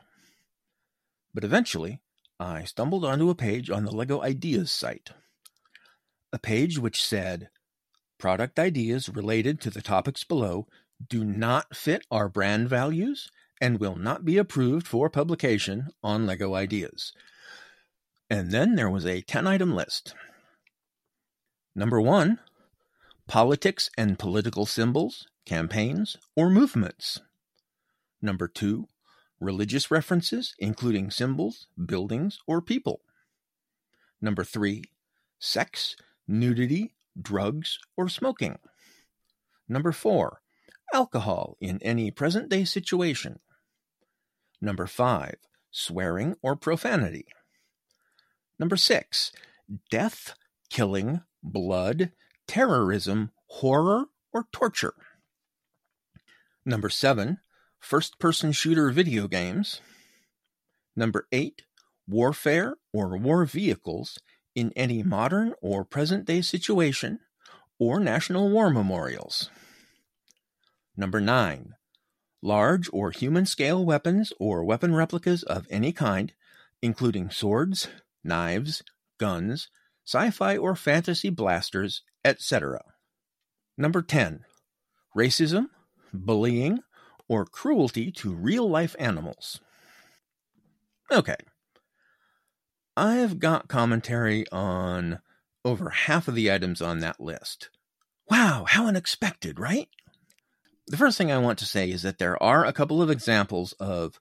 But 1.33 1.43
eventually, 1.43 1.99
I 2.39 2.63
stumbled 2.63 3.03
onto 3.03 3.31
a 3.31 3.35
page 3.35 3.71
on 3.71 3.83
the 3.83 3.95
LEGO 3.95 4.21
Ideas 4.21 4.71
site. 4.71 5.09
A 6.33 6.39
page 6.39 6.77
which 6.77 7.03
said, 7.03 7.49
Product 8.17 8.57
ideas 8.57 9.09
related 9.09 9.61
to 9.61 9.69
the 9.69 9.81
topics 9.81 10.23
below 10.23 10.67
do 11.07 11.23
not 11.23 11.75
fit 11.75 12.05
our 12.09 12.27
brand 12.27 12.67
values 12.67 13.29
and 13.61 13.79
will 13.79 13.95
not 13.95 14.25
be 14.25 14.37
approved 14.37 14.87
for 14.87 15.09
publication 15.09 15.87
on 16.03 16.25
LEGO 16.25 16.55
Ideas. 16.55 17.13
And 18.29 18.51
then 18.51 18.75
there 18.75 18.89
was 18.89 19.05
a 19.05 19.21
10 19.21 19.47
item 19.47 19.73
list. 19.75 20.15
Number 21.75 22.01
one, 22.01 22.39
politics 23.27 23.89
and 23.97 24.19
political 24.19 24.65
symbols, 24.65 25.27
campaigns, 25.45 26.17
or 26.35 26.49
movements. 26.49 27.19
Number 28.21 28.47
two, 28.47 28.87
religious 29.39 29.91
references, 29.91 30.55
including 30.59 31.11
symbols, 31.11 31.67
buildings, 31.83 32.39
or 32.47 32.61
people. 32.61 33.01
Number 34.19 34.43
three, 34.43 34.83
sex, 35.39 35.95
nudity, 36.27 36.95
drugs, 37.19 37.79
or 37.95 38.09
smoking. 38.09 38.59
Number 39.69 39.91
four, 39.91 40.41
alcohol 40.93 41.57
in 41.59 41.79
any 41.81 42.11
present 42.11 42.49
day 42.49 42.63
situation. 42.63 43.39
Number 44.61 44.87
five, 44.87 45.35
swearing 45.71 46.35
or 46.41 46.55
profanity. 46.55 47.25
Number 48.59 48.77
six, 48.77 49.31
death, 49.91 50.35
killing, 50.69 51.21
blood, 51.43 52.11
terrorism, 52.47 53.31
horror, 53.47 54.05
or 54.33 54.47
torture. 54.51 54.95
Number 56.65 56.89
seven, 56.89 57.37
first 57.79 58.19
person 58.19 58.51
shooter 58.51 58.89
video 58.89 59.27
games. 59.27 59.81
Number 60.95 61.27
eight, 61.31 61.63
warfare 62.07 62.75
or 62.91 63.17
war 63.17 63.45
vehicles 63.45 64.17
in 64.57 64.73
any 64.75 65.03
modern 65.03 65.53
or 65.61 65.85
present 65.85 66.25
day 66.25 66.41
situation 66.41 67.19
or 67.77 67.99
national 67.99 68.49
war 68.49 68.71
memorials. 68.71 69.51
Number 70.97 71.21
nine, 71.21 71.75
large 72.41 72.89
or 72.91 73.11
human 73.11 73.45
scale 73.45 73.85
weapons 73.85 74.33
or 74.39 74.63
weapon 74.63 74.95
replicas 74.95 75.43
of 75.43 75.67
any 75.69 75.93
kind, 75.93 76.33
including 76.81 77.29
swords, 77.29 77.87
knives, 78.23 78.81
guns, 79.19 79.69
sci 80.07 80.31
fi 80.31 80.57
or 80.57 80.75
fantasy 80.75 81.29
blasters, 81.29 82.01
etc. 82.25 82.81
Number 83.77 84.01
10. 84.01 84.43
Racism, 85.15 85.67
bullying, 86.11 86.79
or 87.29 87.45
cruelty 87.45 88.11
to 88.13 88.33
real 88.33 88.67
life 88.67 88.95
animals. 88.97 89.59
Okay. 91.11 91.37
I've 92.97 93.37
got 93.37 93.67
commentary 93.67 94.43
on 94.51 95.19
over 95.63 95.91
half 95.91 96.27
of 96.27 96.33
the 96.33 96.51
items 96.51 96.81
on 96.81 96.97
that 96.99 97.19
list. 97.19 97.69
Wow, 98.27 98.65
how 98.67 98.87
unexpected, 98.87 99.59
right? 99.59 99.87
The 100.87 100.97
first 100.97 101.15
thing 101.15 101.31
I 101.31 101.37
want 101.37 101.59
to 101.59 101.65
say 101.65 101.91
is 101.91 102.01
that 102.01 102.17
there 102.17 102.41
are 102.41 102.65
a 102.65 102.73
couple 102.73 102.99
of 102.99 103.11
examples 103.11 103.73
of 103.73 104.19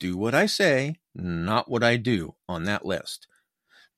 do 0.00 0.16
what 0.16 0.34
I 0.34 0.46
say, 0.46 0.96
not 1.14 1.70
what 1.70 1.84
I 1.84 1.96
do 1.98 2.34
on 2.48 2.64
that 2.64 2.84
list, 2.84 3.28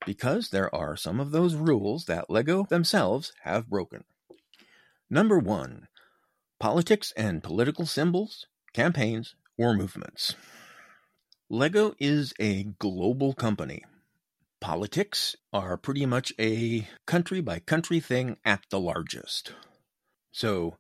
because 0.05 0.51
there 0.51 0.73
are 0.75 0.95
some 0.95 1.21
of 1.21 1.31
those 1.31 1.55
rules 1.55 2.05
that 2.05 2.29
LEGO 2.29 2.67
themselves 2.69 3.33
have 3.45 3.71
broken. 3.71 4.05
Number 5.09 5.39
one 5.39 5.89
politics 6.61 7.15
and 7.17 7.43
political 7.43 7.87
symbols, 7.87 8.45
campaigns, 8.75 9.35
or 9.57 9.75
movements. 9.75 10.35
LEGO 11.49 11.95
is 11.99 12.35
a 12.39 12.65
global 12.65 13.33
company. 13.33 13.85
Politics 14.61 15.37
are 15.53 15.77
pretty 15.77 16.05
much 16.05 16.33
a 16.39 16.89
country 17.07 17.41
by 17.41 17.61
country 17.61 18.01
thing 18.01 18.37
at 18.45 18.65
the 18.71 18.81
largest. 18.81 19.53
So, 20.33 20.77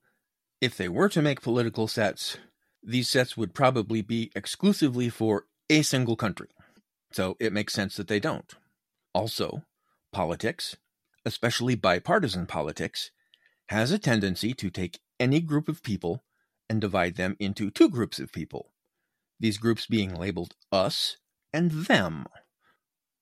if 0.61 0.77
they 0.77 0.89
were 0.89 1.09
to 1.11 1.23
make 1.23 1.43
political 1.43 1.87
sets, 1.87 2.39
these 2.83 3.09
sets 3.09 3.37
would 3.37 3.55
probably 3.55 4.03
be 4.03 4.33
exclusively 4.35 5.09
for 5.09 5.47
a 5.71 5.83
single 5.83 6.17
country. 6.17 6.49
So, 7.13 7.37
it 7.39 7.53
makes 7.53 7.73
sense 7.73 7.97
that 7.97 8.09
they 8.09 8.19
don't. 8.19 8.53
Also, 9.15 9.63
politics, 10.13 10.77
especially 11.25 11.77
bipartisan 11.77 12.47
politics, 12.47 13.13
has 13.69 13.93
a 13.93 13.99
tendency 13.99 14.55
to 14.55 14.71
take 14.71 14.99
any 15.21 15.41
group 15.41 15.69
of 15.69 15.85
people 15.85 16.25
and 16.69 16.81
divide 16.81 17.15
them 17.15 17.37
into 17.39 17.71
two 17.71 17.89
groups 17.89 18.19
of 18.19 18.33
people, 18.33 18.73
these 19.39 19.59
groups 19.59 19.87
being 19.87 20.15
labeled 20.15 20.55
us 20.73 21.17
and 21.53 21.71
them. 21.71 22.27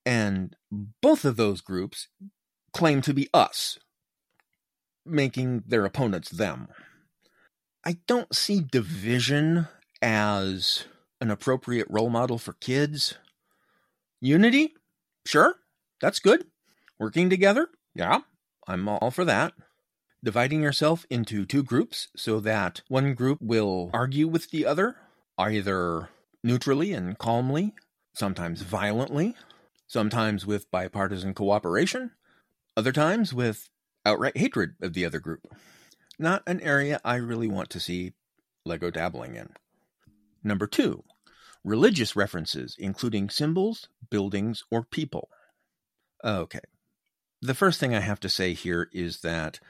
And 0.06 0.56
both 1.02 1.26
of 1.26 1.36
those 1.36 1.60
groups 1.60 2.08
claim 2.72 3.02
to 3.02 3.12
be 3.12 3.28
us, 3.34 3.78
making 5.04 5.64
their 5.66 5.84
opponents 5.84 6.30
them. 6.30 6.68
I 7.84 7.98
don't 8.06 8.34
see 8.34 8.60
division 8.60 9.68
as 10.00 10.84
an 11.20 11.30
appropriate 11.30 11.86
role 11.90 12.10
model 12.10 12.38
for 12.38 12.54
kids. 12.54 13.14
Unity? 14.20 14.74
Sure, 15.26 15.56
that's 16.00 16.20
good. 16.20 16.46
Working 16.98 17.28
together? 17.28 17.68
Yeah, 17.94 18.20
I'm 18.66 18.88
all 18.88 19.10
for 19.10 19.24
that 19.24 19.52
dividing 20.26 20.60
yourself 20.60 21.06
into 21.08 21.44
two 21.46 21.62
groups 21.62 22.08
so 22.16 22.40
that 22.40 22.82
one 22.88 23.14
group 23.14 23.38
will 23.40 23.90
argue 23.94 24.26
with 24.26 24.50
the 24.50 24.66
other, 24.66 24.96
either 25.38 26.08
neutrally 26.42 26.92
and 26.92 27.16
calmly, 27.16 27.72
sometimes 28.12 28.62
violently, 28.62 29.36
sometimes 29.87 30.46
with 30.46 30.70
bipartisan 30.70 31.35
cooperation, 31.35 32.12
other 32.77 32.92
times 32.92 33.33
with 33.33 33.68
outright 34.05 34.37
hatred 34.37 34.75
of 34.81 34.92
the 34.92 35.05
other 35.05 35.20
group. 35.20 35.46
Not 36.18 36.42
an 36.46 36.61
area 36.61 37.01
I 37.05 37.16
really 37.16 37.49
want 37.49 37.70
to 37.70 37.81
see 37.81 38.14
LEGO 38.64 38.90
dabbling 38.90 39.35
in. 39.35 39.51
Number 40.42 40.66
two, 40.66 41.05
religious 41.64 42.16
references, 42.16 42.77
including 42.79 43.29
symbols, 43.29 43.88
buildings, 44.11 44.64
or 44.70 44.85
people. 44.85 45.29
Okay. 46.25 46.61
The 47.42 47.55
first 47.55 47.79
thing 47.79 47.94
I 47.94 48.01
have 48.01 48.20
to 48.20 48.29
say 48.29 48.55
here 48.55 48.88
is 48.92 49.20
that 49.20 49.61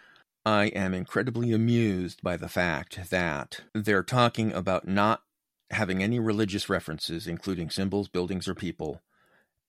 I 0.45 0.67
am 0.67 0.95
incredibly 0.95 1.53
amused 1.53 2.23
by 2.23 2.37
the 2.37 2.49
fact 2.49 3.11
that 3.11 3.63
they're 3.75 4.05
talking 4.05 4.53
about 4.53 4.87
not 4.87 5.23
having 5.71 6.03
any 6.03 6.21
religious 6.21 6.69
references, 6.69 7.27
including 7.27 7.71
symbols, 7.71 8.09
buildings, 8.09 8.47
or 8.47 8.55
people. 8.55 9.03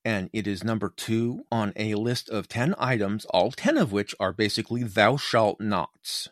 And 0.07 0.29
it 0.31 0.47
is 0.47 0.63
number 0.63 0.93
two 0.95 1.43
on 1.51 1.73
a 1.75 1.95
list 1.95 2.29
of 2.29 2.47
10 2.47 2.75
items, 2.77 3.25
all 3.25 3.51
10 3.51 3.77
of 3.77 3.91
which 3.91 4.15
are 4.21 4.31
basically 4.31 4.83
thou 4.83 5.17
shalt 5.17 5.59
nots. 5.59 6.29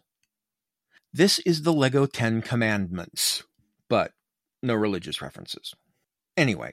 This 1.12 1.40
is 1.40 1.64
the 1.64 1.74
Lego 1.74 2.06
10 2.06 2.42
Commandments, 2.42 3.44
but 3.90 4.14
no 4.64 4.76
religious 4.76 5.22
references. 5.22 5.74
Anyway, 6.38 6.72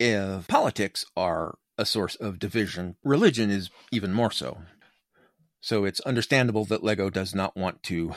if 0.00 0.48
politics 0.48 1.04
are 1.16 1.56
a 1.78 1.86
source 1.86 2.16
of 2.16 2.40
division, 2.40 2.96
religion 3.04 3.48
is 3.48 3.70
even 3.92 4.12
more 4.12 4.32
so. 4.32 4.58
So 5.60 5.84
it's 5.84 6.00
understandable 6.00 6.64
that 6.64 6.82
LEGO 6.82 7.10
does 7.10 7.32
not 7.32 7.56
want 7.56 7.84
to 7.84 8.16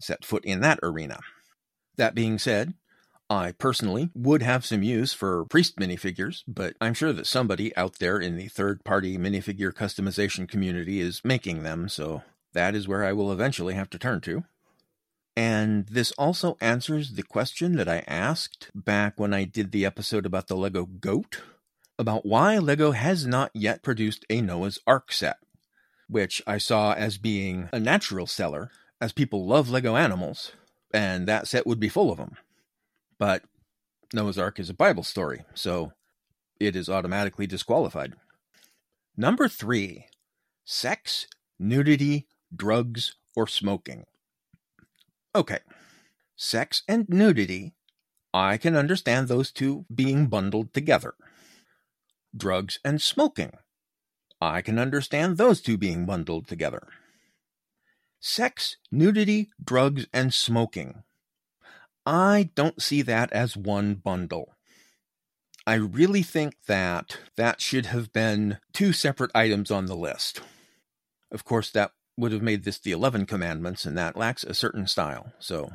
set 0.00 0.24
foot 0.24 0.46
in 0.46 0.60
that 0.60 0.78
arena. 0.82 1.20
That 1.96 2.14
being 2.14 2.38
said, 2.38 2.72
I 3.30 3.52
personally 3.52 4.10
would 4.14 4.42
have 4.42 4.64
some 4.64 4.82
use 4.82 5.12
for 5.12 5.44
priest 5.46 5.76
minifigures, 5.76 6.42
but 6.46 6.76
I'm 6.80 6.94
sure 6.94 7.12
that 7.12 7.26
somebody 7.26 7.74
out 7.76 7.98
there 7.98 8.18
in 8.18 8.36
the 8.36 8.48
third 8.48 8.84
party 8.84 9.16
minifigure 9.16 9.72
customization 9.72 10.48
community 10.48 11.00
is 11.00 11.22
making 11.24 11.62
them, 11.62 11.88
so 11.88 12.22
that 12.52 12.74
is 12.74 12.86
where 12.86 13.04
I 13.04 13.12
will 13.12 13.32
eventually 13.32 13.74
have 13.74 13.90
to 13.90 13.98
turn 13.98 14.20
to. 14.22 14.44
And 15.36 15.86
this 15.86 16.12
also 16.12 16.56
answers 16.60 17.14
the 17.14 17.22
question 17.22 17.76
that 17.76 17.88
I 17.88 18.04
asked 18.06 18.70
back 18.74 19.18
when 19.18 19.34
I 19.34 19.44
did 19.44 19.72
the 19.72 19.84
episode 19.84 20.26
about 20.26 20.46
the 20.46 20.56
Lego 20.56 20.84
Goat 20.86 21.40
about 21.98 22.26
why 22.26 22.58
Lego 22.58 22.90
has 22.92 23.26
not 23.26 23.50
yet 23.54 23.82
produced 23.82 24.24
a 24.28 24.40
Noah's 24.40 24.78
Ark 24.86 25.12
set 25.12 25.38
which 26.08 26.42
I 26.46 26.58
saw 26.58 26.92
as 26.92 27.18
being 27.18 27.68
a 27.72 27.80
natural 27.80 28.26
seller, 28.26 28.70
as 29.00 29.12
people 29.12 29.46
love 29.46 29.70
Lego 29.70 29.96
animals, 29.96 30.52
and 30.92 31.26
that 31.26 31.48
set 31.48 31.66
would 31.66 31.80
be 31.80 31.88
full 31.88 32.10
of 32.10 32.18
them. 32.18 32.36
But 33.18 33.42
Noah's 34.12 34.38
Ark 34.38 34.58
is 34.58 34.70
a 34.70 34.74
Bible 34.74 35.02
story, 35.02 35.44
so 35.54 35.92
it 36.60 36.76
is 36.76 36.88
automatically 36.88 37.46
disqualified. 37.46 38.14
Number 39.16 39.48
three 39.48 40.06
sex, 40.64 41.26
nudity, 41.58 42.26
drugs, 42.54 43.16
or 43.36 43.46
smoking. 43.46 44.04
Okay. 45.34 45.58
Sex 46.36 46.82
and 46.88 47.08
nudity, 47.08 47.74
I 48.32 48.56
can 48.56 48.74
understand 48.74 49.28
those 49.28 49.52
two 49.52 49.84
being 49.94 50.26
bundled 50.26 50.72
together. 50.72 51.14
Drugs 52.36 52.80
and 52.84 53.00
smoking, 53.00 53.52
I 54.40 54.60
can 54.60 54.78
understand 54.78 55.36
those 55.36 55.60
two 55.60 55.78
being 55.78 56.06
bundled 56.06 56.48
together. 56.48 56.88
Sex, 58.20 58.76
nudity, 58.90 59.50
drugs, 59.62 60.06
and 60.12 60.34
smoking. 60.34 61.04
I 62.06 62.50
don't 62.54 62.82
see 62.82 63.02
that 63.02 63.32
as 63.32 63.56
one 63.56 63.94
bundle. 63.94 64.54
I 65.66 65.74
really 65.74 66.22
think 66.22 66.56
that 66.66 67.18
that 67.36 67.60
should 67.60 67.86
have 67.86 68.12
been 68.12 68.58
two 68.72 68.92
separate 68.92 69.30
items 69.34 69.70
on 69.70 69.86
the 69.86 69.96
list. 69.96 70.40
Of 71.32 71.44
course, 71.44 71.70
that 71.70 71.92
would 72.16 72.32
have 72.32 72.42
made 72.42 72.64
this 72.64 72.78
the 72.78 72.92
11 72.92 73.26
commandments, 73.26 73.86
and 73.86 73.96
that 73.96 74.16
lacks 74.16 74.44
a 74.44 74.54
certain 74.54 74.86
style. 74.86 75.32
So, 75.38 75.72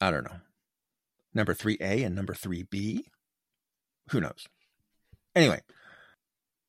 I 0.00 0.10
don't 0.10 0.24
know. 0.24 0.40
Number 1.32 1.54
3A 1.54 2.04
and 2.04 2.14
number 2.14 2.34
3B? 2.34 3.04
Who 4.10 4.20
knows? 4.20 4.46
Anyway, 5.34 5.60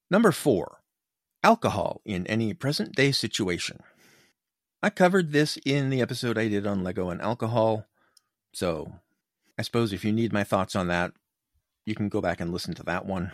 number 0.09 0.31
four 0.31 0.81
alcohol 1.43 2.01
in 2.05 2.27
any 2.27 2.53
present 2.53 2.95
day 2.95 3.11
situation. 3.11 3.81
I 4.83 4.89
covered 4.89 5.31
this 5.31 5.57
in 5.65 5.89
the 5.89 6.01
episode 6.01 6.37
I 6.37 6.47
did 6.47 6.67
on 6.67 6.83
Lego 6.83 7.09
and 7.09 7.21
alcohol, 7.21 7.87
so 8.53 8.91
I 9.57 9.61
suppose 9.61 9.93
if 9.93 10.03
you 10.03 10.11
need 10.11 10.33
my 10.33 10.43
thoughts 10.43 10.75
on 10.75 10.87
that, 10.87 11.11
you 11.85 11.95
can 11.95 12.09
go 12.09 12.21
back 12.21 12.39
and 12.39 12.51
listen 12.51 12.73
to 12.75 12.83
that 12.83 13.05
one. 13.05 13.31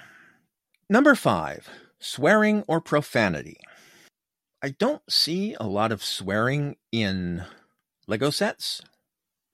Number 0.90 1.16
five, 1.16 1.70
swearing 2.00 2.64
or 2.68 2.80
profanity. 2.80 3.58
I 4.62 4.70
don't 4.70 5.02
see 5.10 5.56
a 5.60 5.68
lot 5.68 5.92
of 5.92 6.04
swearing 6.04 6.78
in 6.92 7.44
Lego 8.08 8.30
sets. 8.30 8.82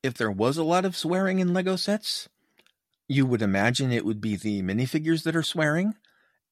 If 0.02 0.13
there 0.13 0.32
was 0.32 0.58
a 0.58 0.63
lot 0.63 0.86
of 0.86 0.95
swearing 0.95 1.39
in 1.39 1.54
Lego 1.54 1.76
sets, 1.76 2.30
you 3.08 3.26
would 3.26 3.41
imagine 3.41 3.91
it 3.91 4.06
would 4.06 4.21
be 4.21 4.36
the 4.36 4.62
minifigures 4.62 5.23
that 5.23 5.36
are 5.36 5.43
swearing, 5.43 5.93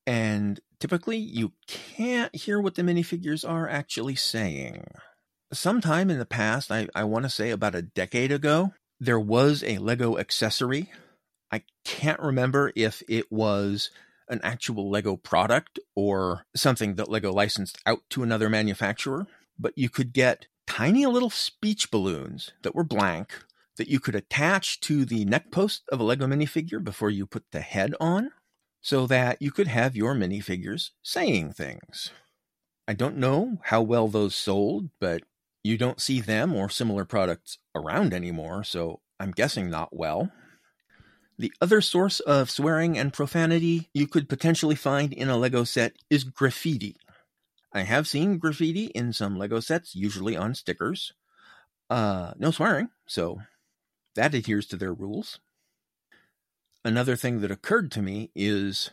and 0.05 0.59
typically 0.79 1.17
you 1.17 1.53
can't 1.67 2.35
hear 2.35 2.59
what 2.59 2.75
the 2.75 2.81
minifigures 2.81 3.47
are 3.47 3.69
actually 3.69 4.15
saying. 4.15 4.85
Sometime 5.53 6.09
in 6.09 6.19
the 6.19 6.25
past, 6.25 6.71
I, 6.71 6.87
I 6.95 7.03
want 7.03 7.23
to 7.23 7.29
say 7.29 7.51
about 7.51 7.75
a 7.75 7.81
decade 7.81 8.31
ago, 8.31 8.73
there 9.01 9.19
was 9.19 9.63
a 9.63 9.79
Lego 9.79 10.19
accessory. 10.19 10.91
I 11.51 11.63
can't 11.83 12.19
remember 12.19 12.71
if 12.75 13.01
it 13.09 13.31
was 13.31 13.89
an 14.29 14.39
actual 14.43 14.91
Lego 14.91 15.17
product 15.17 15.79
or 15.95 16.45
something 16.55 16.95
that 16.95 17.09
Lego 17.09 17.33
licensed 17.33 17.79
out 17.87 18.01
to 18.11 18.21
another 18.21 18.47
manufacturer, 18.47 19.25
but 19.57 19.73
you 19.75 19.89
could 19.89 20.13
get 20.13 20.45
tiny 20.67 21.07
little 21.07 21.31
speech 21.31 21.89
balloons 21.89 22.51
that 22.61 22.75
were 22.75 22.83
blank 22.83 23.43
that 23.77 23.89
you 23.89 23.99
could 23.99 24.13
attach 24.13 24.79
to 24.81 25.03
the 25.03 25.25
neck 25.25 25.49
post 25.49 25.81
of 25.91 25.99
a 25.99 26.03
Lego 26.03 26.27
minifigure 26.27 26.81
before 26.81 27.09
you 27.09 27.25
put 27.25 27.43
the 27.51 27.61
head 27.61 27.95
on 27.99 28.29
so 28.81 29.07
that 29.07 29.41
you 29.41 29.49
could 29.49 29.67
have 29.67 29.95
your 29.95 30.13
minifigures 30.13 30.91
saying 31.01 31.53
things. 31.53 32.11
I 32.87 32.93
don't 32.93 33.17
know 33.17 33.57
how 33.63 33.81
well 33.81 34.07
those 34.07 34.35
sold, 34.35 34.89
but 34.99 35.23
you 35.63 35.77
don't 35.77 36.01
see 36.01 36.21
them 36.21 36.53
or 36.53 36.69
similar 36.69 37.05
products 37.05 37.57
around 37.75 38.13
anymore, 38.13 38.63
so 38.63 39.01
I'm 39.19 39.31
guessing 39.31 39.69
not 39.69 39.95
well. 39.95 40.31
The 41.37 41.53
other 41.61 41.81
source 41.81 42.19
of 42.19 42.51
swearing 42.51 42.97
and 42.97 43.13
profanity 43.13 43.89
you 43.93 44.07
could 44.07 44.29
potentially 44.29 44.75
find 44.75 45.13
in 45.13 45.29
a 45.29 45.37
Lego 45.37 45.63
set 45.63 45.93
is 46.09 46.23
graffiti. 46.23 46.95
I 47.73 47.81
have 47.81 48.07
seen 48.07 48.37
graffiti 48.37 48.85
in 48.85 49.13
some 49.13 49.37
Lego 49.37 49.59
sets, 49.59 49.95
usually 49.95 50.35
on 50.35 50.55
stickers. 50.55 51.13
Uh, 51.89 52.33
no 52.37 52.51
swearing, 52.51 52.89
so 53.07 53.39
that 54.15 54.33
adheres 54.33 54.67
to 54.67 54.77
their 54.77 54.93
rules. 54.93 55.39
Another 56.83 57.15
thing 57.15 57.41
that 57.41 57.51
occurred 57.51 57.91
to 57.91 58.01
me 58.01 58.31
is 58.35 58.91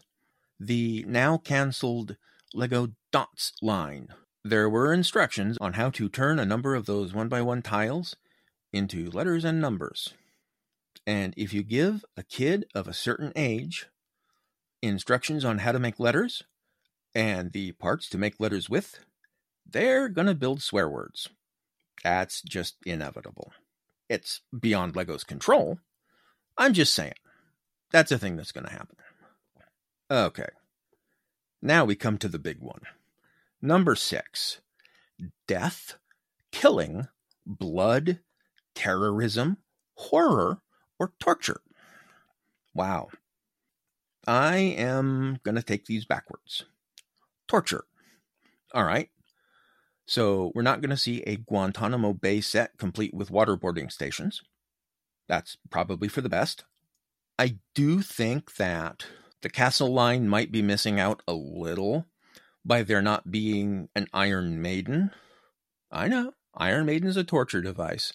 the 0.60 1.04
now 1.08 1.38
cancelled 1.38 2.16
Lego 2.54 2.88
Dots 3.12 3.52
line. 3.62 4.08
There 4.44 4.68
were 4.68 4.92
instructions 4.92 5.58
on 5.60 5.74
how 5.74 5.90
to 5.90 6.08
turn 6.08 6.38
a 6.38 6.46
number 6.46 6.74
of 6.74 6.86
those 6.86 7.12
one 7.12 7.28
by 7.28 7.42
one 7.42 7.62
tiles 7.62 8.16
into 8.72 9.10
letters 9.10 9.44
and 9.44 9.60
numbers. 9.60 10.14
And 11.06 11.34
if 11.36 11.52
you 11.52 11.62
give 11.62 12.04
a 12.16 12.22
kid 12.22 12.66
of 12.74 12.86
a 12.86 12.94
certain 12.94 13.32
age 13.34 13.86
instructions 14.82 15.44
on 15.44 15.58
how 15.58 15.72
to 15.72 15.78
make 15.78 15.98
letters 15.98 16.44
and 17.14 17.52
the 17.52 17.72
parts 17.72 18.08
to 18.10 18.18
make 18.18 18.38
letters 18.38 18.70
with, 18.70 19.00
they're 19.66 20.08
going 20.08 20.26
to 20.26 20.34
build 20.34 20.62
swear 20.62 20.88
words. 20.88 21.28
That's 22.04 22.42
just 22.42 22.76
inevitable. 22.86 23.52
It's 24.08 24.42
beyond 24.58 24.96
Lego's 24.96 25.24
control. 25.24 25.78
I'm 26.56 26.72
just 26.72 26.94
saying. 26.94 27.14
That's 27.90 28.12
a 28.12 28.18
thing 28.18 28.36
that's 28.36 28.52
going 28.52 28.66
to 28.66 28.72
happen. 28.72 28.96
Okay. 30.10 30.48
Now 31.60 31.84
we 31.84 31.96
come 31.96 32.18
to 32.18 32.28
the 32.28 32.38
big 32.38 32.60
one. 32.60 32.82
Number 33.60 33.94
six 33.94 34.60
death, 35.46 35.98
killing, 36.52 37.08
blood, 37.44 38.20
terrorism, 38.74 39.58
horror, 39.94 40.60
or 40.98 41.12
torture. 41.18 41.60
Wow. 42.74 43.08
I 44.26 44.56
am 44.56 45.38
going 45.42 45.54
to 45.54 45.62
take 45.62 45.86
these 45.86 46.04
backwards. 46.04 46.66
Torture. 47.48 47.84
All 48.74 48.84
right. 48.84 49.08
So 50.06 50.52
we're 50.54 50.62
not 50.62 50.80
going 50.80 50.90
to 50.90 50.96
see 50.96 51.22
a 51.22 51.36
Guantanamo 51.36 52.12
Bay 52.12 52.40
set 52.40 52.78
complete 52.78 53.12
with 53.12 53.30
waterboarding 53.30 53.90
stations. 53.90 54.42
That's 55.28 55.56
probably 55.70 56.08
for 56.08 56.20
the 56.20 56.28
best. 56.28 56.64
I 57.38 57.58
do 57.74 58.00
think 58.02 58.56
that 58.56 59.06
the 59.42 59.50
castle 59.50 59.92
line 59.92 60.28
might 60.28 60.50
be 60.50 60.62
missing 60.62 60.98
out 60.98 61.22
a 61.28 61.34
little 61.34 62.06
by 62.68 62.82
there 62.82 63.02
not 63.02 63.30
being 63.30 63.88
an 63.96 64.06
Iron 64.12 64.62
Maiden. 64.62 65.10
I 65.90 66.06
know, 66.06 66.34
Iron 66.54 66.86
Maiden 66.86 67.08
is 67.08 67.16
a 67.16 67.24
torture 67.24 67.62
device, 67.62 68.12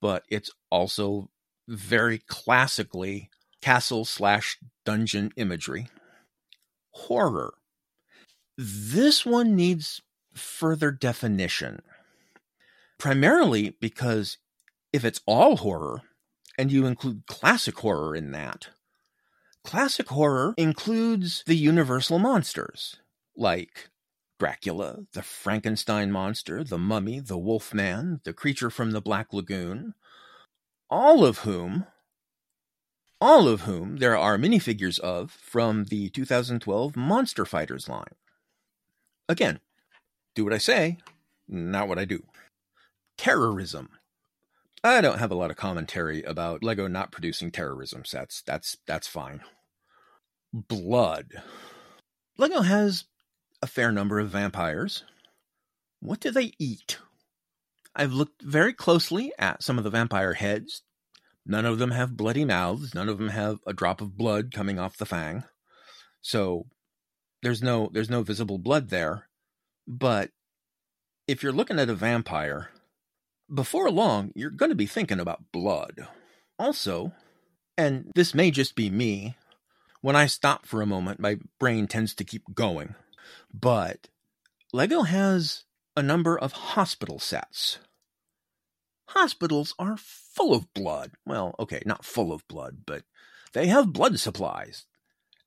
but 0.00 0.24
it's 0.28 0.50
also 0.70 1.28
very 1.68 2.18
classically 2.18 3.30
castle 3.60 4.04
slash 4.04 4.58
dungeon 4.84 5.30
imagery. 5.36 5.88
Horror. 6.92 7.54
This 8.56 9.24
one 9.24 9.54
needs 9.54 10.00
further 10.34 10.90
definition. 10.90 11.82
Primarily 12.98 13.76
because 13.80 14.38
if 14.92 15.04
it's 15.04 15.20
all 15.26 15.56
horror, 15.56 16.02
and 16.58 16.72
you 16.72 16.84
include 16.84 17.26
classic 17.26 17.78
horror 17.78 18.14
in 18.16 18.32
that, 18.32 18.68
classic 19.64 20.08
horror 20.08 20.54
includes 20.56 21.42
the 21.46 21.56
universal 21.56 22.18
monsters, 22.18 22.96
like 23.40 23.90
Dracula, 24.38 25.00
the 25.12 25.22
Frankenstein 25.22 26.12
monster, 26.12 26.62
the 26.62 26.78
mummy, 26.78 27.20
the 27.20 27.38
wolfman, 27.38 28.20
the 28.24 28.32
creature 28.32 28.70
from 28.70 28.92
the 28.92 29.00
Black 29.00 29.32
Lagoon, 29.32 29.94
all 30.88 31.24
of 31.24 31.38
whom 31.38 31.86
all 33.20 33.48
of 33.48 33.62
whom 33.62 33.98
there 33.98 34.16
are 34.16 34.38
minifigures 34.38 34.98
of 34.98 35.30
from 35.30 35.84
the 35.84 36.08
2012 36.08 36.96
Monster 36.96 37.44
Fighters 37.44 37.88
line. 37.88 38.14
Again, 39.28 39.60
do 40.34 40.44
what 40.44 40.54
I 40.54 40.58
say, 40.58 40.98
not 41.46 41.86
what 41.86 41.98
I 41.98 42.04
do. 42.04 42.24
Terrorism. 43.18 43.90
I 44.82 45.02
don't 45.02 45.18
have 45.18 45.30
a 45.30 45.34
lot 45.34 45.50
of 45.50 45.58
commentary 45.58 46.22
about 46.22 46.64
Lego 46.64 46.88
not 46.88 47.12
producing 47.12 47.50
terrorism 47.50 48.06
sets. 48.06 48.42
That's 48.46 48.78
that's 48.86 49.06
fine. 49.06 49.42
Blood. 50.54 51.42
Lego 52.38 52.62
has 52.62 53.04
a 53.62 53.66
fair 53.66 53.92
number 53.92 54.18
of 54.18 54.30
vampires. 54.30 55.04
What 56.00 56.20
do 56.20 56.30
they 56.30 56.52
eat? 56.58 56.98
I've 57.94 58.12
looked 58.12 58.42
very 58.42 58.72
closely 58.72 59.32
at 59.38 59.62
some 59.62 59.78
of 59.78 59.84
the 59.84 59.90
vampire 59.90 60.34
heads. 60.34 60.82
None 61.44 61.66
of 61.66 61.78
them 61.78 61.90
have 61.90 62.16
bloody 62.16 62.44
mouths. 62.44 62.94
None 62.94 63.08
of 63.08 63.18
them 63.18 63.28
have 63.28 63.58
a 63.66 63.72
drop 63.72 64.00
of 64.00 64.16
blood 64.16 64.52
coming 64.52 64.78
off 64.78 64.96
the 64.96 65.06
fang. 65.06 65.44
So 66.20 66.66
there's 67.42 67.62
no 67.62 67.90
there's 67.92 68.10
no 68.10 68.22
visible 68.22 68.58
blood 68.58 68.90
there. 68.90 69.28
But 69.86 70.30
if 71.26 71.42
you're 71.42 71.52
looking 71.52 71.78
at 71.78 71.88
a 71.88 71.94
vampire, 71.94 72.70
before 73.52 73.90
long 73.90 74.32
you're 74.34 74.50
going 74.50 74.70
to 74.70 74.76
be 74.76 74.86
thinking 74.86 75.20
about 75.20 75.52
blood. 75.52 76.06
Also, 76.58 77.12
and 77.76 78.10
this 78.14 78.34
may 78.34 78.50
just 78.50 78.76
be 78.76 78.90
me, 78.90 79.36
when 80.02 80.16
I 80.16 80.26
stop 80.26 80.66
for 80.66 80.82
a 80.82 80.86
moment, 80.86 81.20
my 81.20 81.38
brain 81.58 81.86
tends 81.86 82.14
to 82.14 82.24
keep 82.24 82.42
going. 82.54 82.94
But 83.52 84.08
Lego 84.72 85.02
has 85.02 85.64
a 85.96 86.02
number 86.02 86.38
of 86.38 86.52
hospital 86.52 87.18
sets. 87.18 87.78
Hospitals 89.08 89.74
are 89.78 89.96
full 89.96 90.54
of 90.54 90.72
blood. 90.72 91.12
Well, 91.26 91.54
okay, 91.58 91.82
not 91.84 92.04
full 92.04 92.32
of 92.32 92.46
blood, 92.46 92.82
but 92.86 93.02
they 93.52 93.66
have 93.66 93.92
blood 93.92 94.20
supplies. 94.20 94.86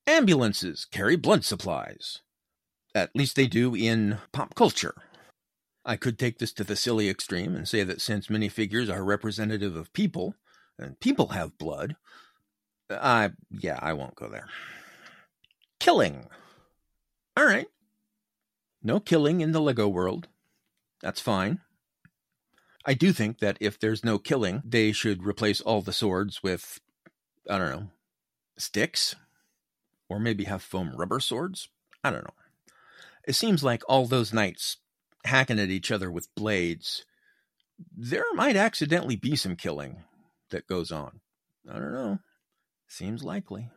Ambulances 0.05 0.85
carry 0.85 1.15
blood 1.15 1.45
supplies. 1.45 2.19
At 2.93 3.15
least 3.15 3.35
they 3.35 3.47
do 3.47 3.73
in 3.73 4.19
pop 4.33 4.53
culture. 4.55 4.95
I 5.85 5.95
could 5.95 6.19
take 6.19 6.39
this 6.39 6.53
to 6.53 6.63
the 6.63 6.75
silly 6.75 7.09
extreme 7.09 7.55
and 7.55 7.67
say 7.67 7.83
that 7.83 8.01
since 8.01 8.27
minifigures 8.27 8.93
are 8.93 9.03
representative 9.03 9.75
of 9.75 9.93
people, 9.93 10.35
and 10.77 10.99
people 10.99 11.29
have 11.29 11.57
blood, 11.57 11.95
I, 12.89 13.31
yeah, 13.49 13.79
I 13.81 13.93
won't 13.93 14.15
go 14.15 14.27
there. 14.27 14.47
Killing. 15.79 16.27
All 17.35 17.45
right. 17.45 17.67
No 18.83 18.99
killing 18.99 19.41
in 19.41 19.53
the 19.53 19.61
Lego 19.61 19.87
world. 19.87 20.27
That's 21.01 21.21
fine. 21.21 21.61
I 22.85 22.93
do 22.93 23.13
think 23.13 23.39
that 23.39 23.57
if 23.61 23.79
there's 23.79 24.03
no 24.03 24.19
killing, 24.19 24.61
they 24.65 24.91
should 24.91 25.23
replace 25.23 25.61
all 25.61 25.81
the 25.81 25.93
swords 25.93 26.43
with, 26.43 26.81
I 27.49 27.57
don't 27.57 27.71
know, 27.71 27.87
sticks? 28.57 29.15
Or 30.09 30.19
maybe 30.19 30.43
have 30.43 30.61
foam 30.61 30.93
rubber 30.95 31.21
swords? 31.21 31.69
I 32.03 32.11
don't 32.11 32.25
know. 32.25 32.33
It 33.25 33.35
seems 33.35 33.63
like 33.63 33.83
all 33.87 34.05
those 34.05 34.33
knights 34.33 34.77
hacking 35.23 35.59
at 35.59 35.69
each 35.69 35.91
other 35.91 36.11
with 36.11 36.33
blades, 36.35 37.05
there 37.95 38.25
might 38.33 38.57
accidentally 38.57 39.15
be 39.15 39.37
some 39.37 39.55
killing 39.55 40.03
that 40.51 40.67
goes 40.67 40.91
on. 40.91 41.21
I 41.69 41.79
don't 41.79 41.93
know. 41.93 42.19
Seems 42.87 43.23
likely. 43.23 43.69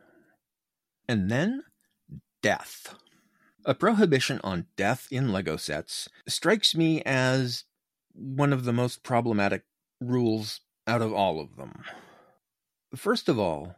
And 1.07 1.31
then 1.31 1.63
death. 2.41 2.93
A 3.65 3.73
prohibition 3.73 4.39
on 4.43 4.67
death 4.75 5.07
in 5.11 5.31
Lego 5.31 5.57
sets 5.57 6.07
strikes 6.27 6.75
me 6.75 7.01
as 7.03 7.65
one 8.13 8.53
of 8.53 8.63
the 8.63 8.73
most 8.73 9.03
problematic 9.03 9.63
rules 9.99 10.61
out 10.87 11.01
of 11.01 11.13
all 11.13 11.39
of 11.39 11.55
them. 11.55 11.83
First 12.95 13.27
of 13.27 13.37
all, 13.37 13.75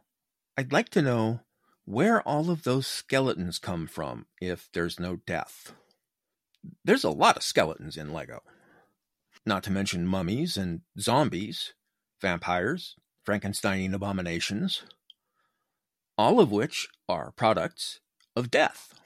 I'd 0.56 0.72
like 0.72 0.90
to 0.90 1.02
know 1.02 1.40
where 1.84 2.22
all 2.22 2.50
of 2.50 2.62
those 2.62 2.86
skeletons 2.86 3.58
come 3.58 3.86
from 3.86 4.26
if 4.40 4.68
there's 4.72 5.00
no 5.00 5.16
death. 5.16 5.72
There's 6.84 7.04
a 7.04 7.10
lot 7.10 7.36
of 7.36 7.42
skeletons 7.42 7.96
in 7.96 8.12
Lego. 8.12 8.42
Not 9.44 9.64
to 9.64 9.72
mention 9.72 10.06
mummies 10.06 10.56
and 10.56 10.82
zombies, 10.98 11.72
vampires, 12.20 12.96
Frankensteinian 13.26 13.94
abominations, 13.94 14.82
all 16.16 16.38
of 16.38 16.52
which 16.52 16.88
are 17.08 17.32
products 17.32 18.00
of 18.36 18.50
death. 18.50 18.99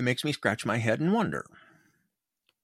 It 0.00 0.02
makes 0.02 0.24
me 0.24 0.32
scratch 0.32 0.64
my 0.64 0.78
head 0.78 0.98
and 0.98 1.12
wonder. 1.12 1.44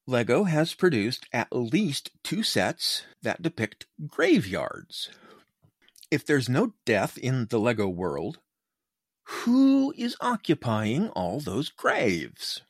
Lego 0.07 0.45
has 0.45 0.73
produced 0.73 1.27
at 1.35 1.55
least 1.55 2.11
two 2.25 2.43
sets 2.43 3.03
that 3.21 3.43
depict 3.43 3.85
graveyards. 4.07 5.11
If 6.11 6.25
there's 6.25 6.49
no 6.49 6.73
death 6.87 7.19
in 7.19 7.49
the 7.51 7.61
Lego 7.61 7.89
world, 7.89 8.39
who 9.25 9.93
is 9.99 10.17
occupying 10.19 11.11
all 11.11 11.39
those 11.41 11.69
graves? 11.69 12.63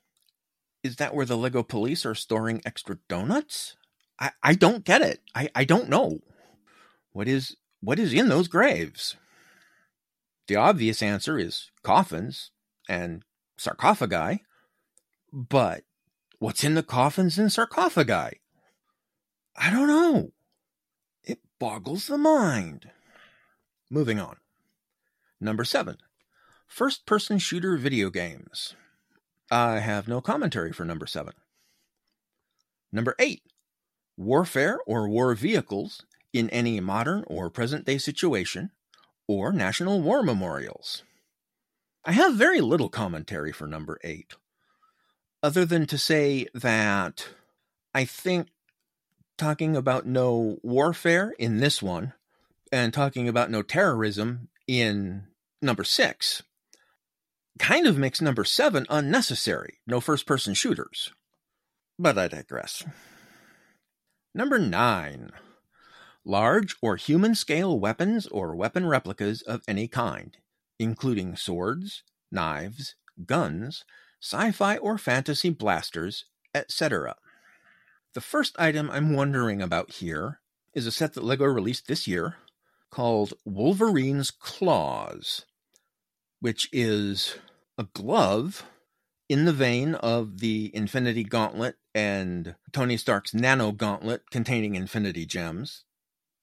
Is 0.82 0.96
that 0.96 1.14
where 1.14 1.26
the 1.26 1.36
Lego 1.36 1.62
police 1.62 2.04
are 2.04 2.16
storing 2.16 2.60
extra 2.66 2.98
donuts? 3.08 3.76
I, 4.18 4.32
I 4.42 4.54
don't 4.54 4.84
get 4.84 5.00
it. 5.00 5.20
I, 5.32 5.48
I 5.54 5.62
don't 5.62 5.88
know. 5.88 6.18
What 7.12 7.28
is 7.28 7.54
what 7.80 8.00
is 8.00 8.12
in 8.12 8.28
those 8.28 8.48
graves? 8.48 9.14
The 10.48 10.56
obvious 10.56 11.02
answer 11.02 11.38
is 11.38 11.70
coffins 11.84 12.50
and 12.88 13.22
sarcophagi. 13.58 14.42
But 15.32 15.82
what's 16.38 16.64
in 16.64 16.74
the 16.74 16.82
coffins 16.82 17.38
and 17.38 17.52
sarcophagi? 17.52 18.40
I 19.56 19.70
don't 19.70 19.88
know. 19.88 20.32
It 21.24 21.40
boggles 21.58 22.06
the 22.06 22.18
mind. 22.18 22.90
Moving 23.90 24.20
on. 24.20 24.36
Number 25.40 25.64
seven, 25.64 25.98
first 26.66 27.06
person 27.06 27.38
shooter 27.38 27.76
video 27.76 28.10
games. 28.10 28.74
I 29.50 29.78
have 29.78 30.08
no 30.08 30.20
commentary 30.20 30.72
for 30.72 30.84
number 30.84 31.06
seven. 31.06 31.34
Number 32.92 33.14
eight, 33.18 33.42
warfare 34.16 34.78
or 34.86 35.08
war 35.08 35.34
vehicles 35.34 36.02
in 36.32 36.50
any 36.50 36.80
modern 36.80 37.24
or 37.26 37.50
present 37.50 37.84
day 37.84 37.98
situation, 37.98 38.70
or 39.28 39.52
national 39.52 40.00
war 40.00 40.22
memorials. 40.22 41.02
I 42.04 42.12
have 42.12 42.34
very 42.34 42.60
little 42.60 42.88
commentary 42.88 43.52
for 43.52 43.66
number 43.66 43.98
eight 44.04 44.34
other 45.46 45.64
than 45.64 45.86
to 45.86 45.96
say 45.96 46.48
that 46.54 47.28
I 47.94 48.04
think 48.04 48.48
talking 49.38 49.76
about 49.76 50.04
no 50.04 50.58
warfare 50.64 51.34
in 51.38 51.58
this 51.58 51.80
one 51.80 52.14
and 52.72 52.92
talking 52.92 53.28
about 53.28 53.48
no 53.48 53.62
terrorism 53.62 54.48
in 54.66 55.28
number 55.62 55.84
six 55.84 56.42
kind 57.60 57.86
of 57.86 57.96
makes 57.96 58.20
number 58.20 58.42
seven 58.44 58.86
unnecessary 58.90 59.78
no 59.86 60.00
first 60.00 60.26
person 60.26 60.52
shooters. 60.52 61.12
But 61.96 62.18
I 62.18 62.26
digress. 62.26 62.84
Number 64.34 64.58
nine 64.58 65.30
large 66.24 66.74
or 66.82 66.96
human 66.96 67.36
scale 67.36 67.78
weapons 67.78 68.26
or 68.26 68.56
weapon 68.56 68.84
replicas 68.84 69.42
of 69.42 69.62
any 69.68 69.86
kind, 69.86 70.38
including 70.80 71.36
swords, 71.36 72.02
knives, 72.32 72.96
guns, 73.24 73.84
sci 74.26 74.50
fi 74.50 74.76
or 74.78 74.98
fantasy 74.98 75.50
blasters, 75.50 76.24
etc. 76.52 77.14
The 78.14 78.20
first 78.20 78.58
item 78.58 78.90
I'm 78.90 79.14
wondering 79.14 79.62
about 79.62 79.92
here 79.92 80.40
is 80.74 80.86
a 80.86 80.90
set 80.90 81.14
that 81.14 81.22
LEGO 81.22 81.44
released 81.44 81.86
this 81.86 82.08
year 82.08 82.36
called 82.90 83.34
Wolverine's 83.44 84.32
Claws, 84.32 85.46
which 86.40 86.68
is 86.72 87.36
a 87.78 87.84
glove 87.84 88.64
in 89.28 89.44
the 89.44 89.52
vein 89.52 89.94
of 89.94 90.40
the 90.40 90.74
Infinity 90.74 91.22
Gauntlet 91.22 91.76
and 91.94 92.56
Tony 92.72 92.96
Stark's 92.96 93.32
Nano 93.32 93.70
Gauntlet 93.70 94.30
containing 94.30 94.74
Infinity 94.74 95.24
Gems, 95.24 95.84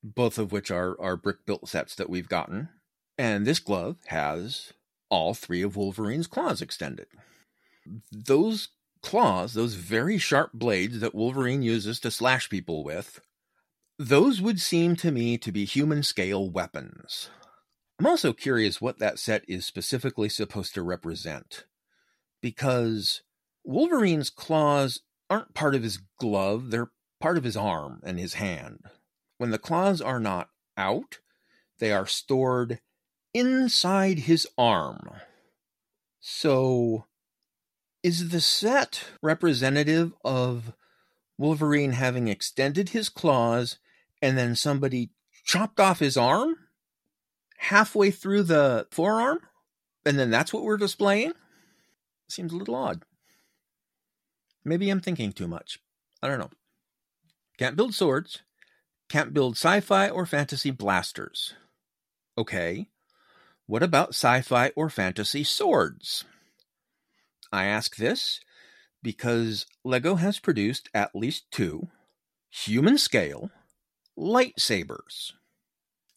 both 0.02 0.38
of 0.38 0.54
which 0.54 0.72
are, 0.72 1.00
are 1.02 1.18
brick 1.18 1.46
built 1.46 1.68
sets 1.68 1.96
that 1.96 2.10
we've 2.10 2.30
gotten. 2.30 2.70
And 3.18 3.46
this 3.46 3.60
glove 3.60 3.98
has 4.08 4.72
all 5.10 5.34
three 5.34 5.62
of 5.62 5.76
Wolverine's 5.76 6.28
claws 6.28 6.62
extended 6.62 7.08
those 8.12 8.70
claws, 9.02 9.54
those 9.54 9.76
very 9.76 10.18
sharp 10.18 10.54
blades 10.54 11.00
that 11.02 11.16
Wolverine 11.16 11.62
uses 11.62 12.00
to 12.00 12.12
slash 12.12 12.50
people 12.50 12.84
with, 12.84 13.20
those 14.00 14.42
would 14.42 14.60
seem 14.60 14.96
to 14.98 15.12
me 15.12 15.38
to 15.38 15.52
be 15.52 15.66
human 15.66 16.04
scale 16.04 16.50
weapons. 16.50 17.30
I'm 18.00 18.08
also 18.08 18.34
curious 18.34 18.82
what 18.82 19.00
that 19.00 19.20
set 19.20 19.44
is 19.48 19.66
specifically 19.66 20.30
supposed 20.30 20.74
to 20.74 20.82
represent. 20.82 21.66
Because 22.42 23.22
Wolverine's 23.64 24.30
claws 24.30 25.02
aren't 25.30 25.54
part 25.54 25.76
of 25.76 25.84
his 25.84 26.00
glove, 26.20 26.72
they're 26.72 26.92
part 27.22 27.38
of 27.38 27.44
his 27.44 27.56
arm 27.56 28.02
and 28.04 28.20
his 28.20 28.34
hand. 28.36 28.80
When 29.38 29.52
the 29.52 29.60
claws 29.60 30.02
are 30.02 30.20
not 30.20 30.50
out, 30.76 31.20
they 31.80 31.92
are 31.92 32.08
stored 32.08 32.80
inside 33.34 34.20
his 34.20 34.48
arm. 34.58 35.10
So 36.20 37.06
is 38.04 38.30
the 38.30 38.42
set 38.42 39.06
representative 39.22 40.14
of 40.24 40.74
Wolverine 41.38 41.94
having 41.94 42.28
extended 42.28 42.90
his 42.90 43.10
claws 43.10 43.80
and 44.22 44.38
then 44.38 44.56
somebody 44.56 45.10
chopped 45.46 45.80
off 45.80 46.00
his 46.00 46.18
arm 46.18 46.56
halfway 47.58 48.12
through 48.12 48.44
the 48.44 48.88
forearm? 48.92 49.40
And 50.06 50.20
then 50.20 50.30
that's 50.30 50.54
what 50.54 50.64
we're 50.64 50.78
displaying? 50.78 51.32
Seems 52.28 52.52
a 52.52 52.58
little 52.58 52.76
odd. 52.76 53.04
Maybe 54.66 54.90
I'm 54.90 55.00
thinking 55.02 55.32
too 55.32 55.48
much. 55.48 55.80
I 56.22 56.28
don't 56.28 56.40
know. 56.40 56.52
Can't 57.58 57.76
build 57.76 57.94
swords. 57.94 58.42
Can't 59.10 59.34
build 59.34 59.54
sci 59.54 59.80
fi 59.82 60.10
or 60.10 60.26
fantasy 60.26 60.72
blasters. 60.72 61.54
Okay. 62.38 62.88
What 63.66 63.84
about 63.84 64.10
sci 64.10 64.42
fi 64.42 64.70
or 64.76 64.90
fantasy 64.90 65.44
swords? 65.44 66.26
I 67.54 67.66
ask 67.66 67.96
this 67.96 68.40
because 69.04 69.68
LEGO 69.86 70.16
has 70.16 70.40
produced 70.40 70.90
at 70.94 71.16
least 71.16 71.46
two 71.52 71.90
human 72.50 72.98
scale 72.98 73.52
lightsabers 74.18 75.34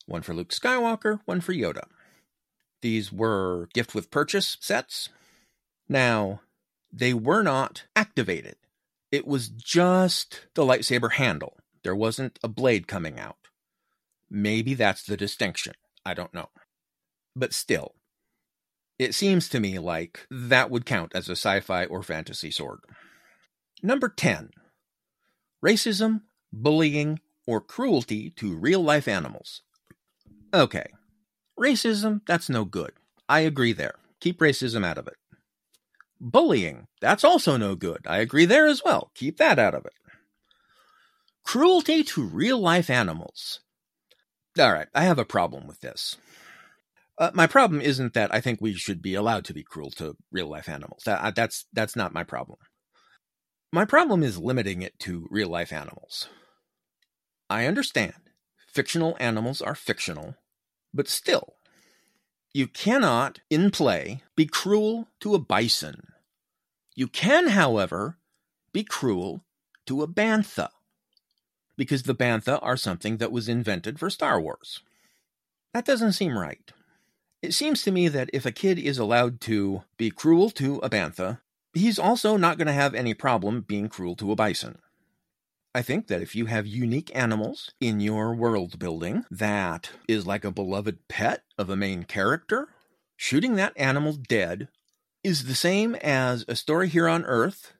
one 0.06 0.22
for 0.22 0.34
Luke 0.34 0.50
Skywalker, 0.50 1.20
one 1.24 1.40
for 1.40 1.52
Yoda. 1.52 1.82
These 2.80 3.12
were 3.12 3.68
gift 3.74 3.92
with 3.94 4.12
purchase 4.12 4.56
sets. 4.60 5.08
Now, 5.88 6.42
they 6.92 7.12
were 7.12 7.42
not 7.42 7.84
activated, 7.96 8.56
it 9.10 9.26
was 9.26 9.48
just 9.48 10.46
the 10.54 10.62
lightsaber 10.62 11.12
handle. 11.12 11.58
There 11.82 11.94
wasn't 11.94 12.38
a 12.42 12.48
blade 12.48 12.86
coming 12.88 13.18
out. 13.18 13.36
Maybe 14.28 14.74
that's 14.74 15.02
the 15.04 15.16
distinction. 15.16 15.74
I 16.04 16.14
don't 16.14 16.34
know. 16.34 16.50
But 17.34 17.52
still, 17.52 17.94
it 18.98 19.14
seems 19.14 19.48
to 19.50 19.60
me 19.60 19.78
like 19.78 20.26
that 20.30 20.70
would 20.70 20.86
count 20.86 21.12
as 21.14 21.28
a 21.28 21.32
sci 21.32 21.60
fi 21.60 21.84
or 21.84 22.02
fantasy 22.02 22.50
sword. 22.50 22.80
Number 23.82 24.08
10 24.08 24.50
Racism, 25.64 26.22
bullying, 26.52 27.18
or 27.46 27.60
cruelty 27.60 28.30
to 28.30 28.56
real 28.56 28.82
life 28.82 29.08
animals. 29.08 29.62
Okay, 30.52 30.86
racism, 31.58 32.20
that's 32.26 32.48
no 32.48 32.64
good. 32.64 32.92
I 33.28 33.40
agree 33.40 33.72
there. 33.72 33.96
Keep 34.20 34.38
racism 34.40 34.84
out 34.84 34.98
of 34.98 35.06
it. 35.06 35.16
Bullying, 36.20 36.86
that's 37.00 37.24
also 37.24 37.56
no 37.56 37.74
good. 37.74 38.06
I 38.06 38.18
agree 38.18 38.44
there 38.44 38.66
as 38.66 38.82
well. 38.84 39.10
Keep 39.14 39.38
that 39.38 39.58
out 39.58 39.74
of 39.74 39.84
it. 39.84 39.92
Cruelty 41.42 42.02
to 42.04 42.22
real 42.22 42.58
life 42.58 42.90
animals. 42.90 43.60
All 44.58 44.72
right, 44.72 44.88
I 44.94 45.04
have 45.04 45.18
a 45.18 45.24
problem 45.24 45.66
with 45.66 45.80
this. 45.80 46.16
Uh, 47.18 47.30
my 47.32 47.46
problem 47.46 47.80
isn't 47.80 48.14
that 48.14 48.32
I 48.34 48.40
think 48.40 48.60
we 48.60 48.74
should 48.74 49.00
be 49.00 49.14
allowed 49.14 49.44
to 49.46 49.54
be 49.54 49.62
cruel 49.62 49.90
to 49.92 50.16
real 50.30 50.48
life 50.48 50.68
animals. 50.68 51.02
That, 51.06 51.22
uh, 51.22 51.30
that's 51.30 51.66
that's 51.72 51.96
not 51.96 52.12
my 52.12 52.24
problem. 52.24 52.58
My 53.72 53.84
problem 53.84 54.22
is 54.22 54.38
limiting 54.38 54.82
it 54.82 54.98
to 55.00 55.26
real 55.30 55.48
life 55.48 55.72
animals. 55.72 56.28
I 57.48 57.66
understand 57.66 58.14
fictional 58.66 59.16
animals 59.18 59.62
are 59.62 59.74
fictional, 59.74 60.34
but 60.92 61.08
still, 61.08 61.54
you 62.52 62.66
cannot, 62.66 63.40
in 63.50 63.70
play, 63.70 64.22
be 64.34 64.46
cruel 64.46 65.08
to 65.20 65.34
a 65.34 65.38
bison. 65.38 66.08
You 66.94 67.08
can, 67.08 67.48
however, 67.48 68.18
be 68.72 68.82
cruel 68.84 69.44
to 69.86 70.02
a 70.02 70.08
bantha 70.08 70.68
because 71.76 72.04
the 72.04 72.14
Bantha 72.14 72.58
are 72.62 72.76
something 72.76 73.18
that 73.18 73.32
was 73.32 73.48
invented 73.48 73.98
for 73.98 74.10
Star 74.10 74.40
Wars. 74.40 74.80
That 75.74 75.84
doesn't 75.84 76.12
seem 76.12 76.38
right. 76.38 76.72
It 77.46 77.54
seems 77.54 77.84
to 77.84 77.92
me 77.92 78.08
that 78.08 78.28
if 78.32 78.44
a 78.44 78.50
kid 78.50 78.76
is 78.76 78.98
allowed 78.98 79.40
to 79.42 79.84
be 79.96 80.10
cruel 80.10 80.50
to 80.50 80.78
a 80.78 80.90
Bantha, 80.90 81.38
he's 81.72 81.96
also 81.96 82.36
not 82.36 82.58
going 82.58 82.66
to 82.66 82.72
have 82.72 82.92
any 82.92 83.14
problem 83.14 83.60
being 83.60 83.88
cruel 83.88 84.16
to 84.16 84.32
a 84.32 84.34
bison. 84.34 84.78
I 85.72 85.82
think 85.82 86.08
that 86.08 86.20
if 86.20 86.34
you 86.34 86.46
have 86.46 86.66
unique 86.66 87.08
animals 87.14 87.70
in 87.80 88.00
your 88.00 88.34
world 88.34 88.80
building 88.80 89.26
that 89.30 89.90
is 90.08 90.26
like 90.26 90.44
a 90.44 90.50
beloved 90.50 91.06
pet 91.06 91.44
of 91.56 91.70
a 91.70 91.76
main 91.76 92.02
character, 92.02 92.70
shooting 93.16 93.54
that 93.54 93.74
animal 93.76 94.14
dead 94.14 94.66
is 95.22 95.44
the 95.44 95.54
same 95.54 95.94
as 95.94 96.44
a 96.48 96.56
story 96.56 96.88
here 96.88 97.06
on 97.06 97.24
Earth 97.26 97.74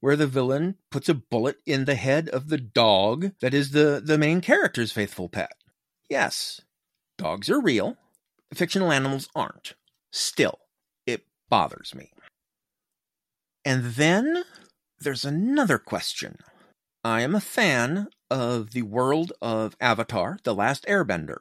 where 0.00 0.16
the 0.16 0.26
villain 0.26 0.78
puts 0.90 1.08
a 1.08 1.14
bullet 1.14 1.58
in 1.64 1.84
the 1.84 1.94
head 1.94 2.28
of 2.28 2.48
the 2.48 2.58
dog 2.58 3.30
that 3.40 3.54
is 3.54 3.70
the, 3.70 4.02
the 4.04 4.18
main 4.18 4.40
character's 4.40 4.90
faithful 4.90 5.28
pet. 5.28 5.52
Yes, 6.10 6.60
dogs 7.16 7.48
are 7.48 7.60
real, 7.60 7.96
fictional 8.54 8.92
animals 8.92 9.28
aren't. 9.34 9.74
Still, 10.12 10.58
it 11.06 11.24
bothers 11.48 11.94
me. 11.94 12.12
And 13.64 13.84
then 13.94 14.44
there's 14.98 15.24
another 15.24 15.78
question. 15.78 16.38
I 17.04 17.22
am 17.22 17.34
a 17.34 17.40
fan 17.40 18.08
of 18.30 18.70
the 18.72 18.82
world 18.82 19.32
of 19.42 19.76
Avatar 19.80 20.38
The 20.44 20.54
Last 20.54 20.84
Airbender. 20.86 21.38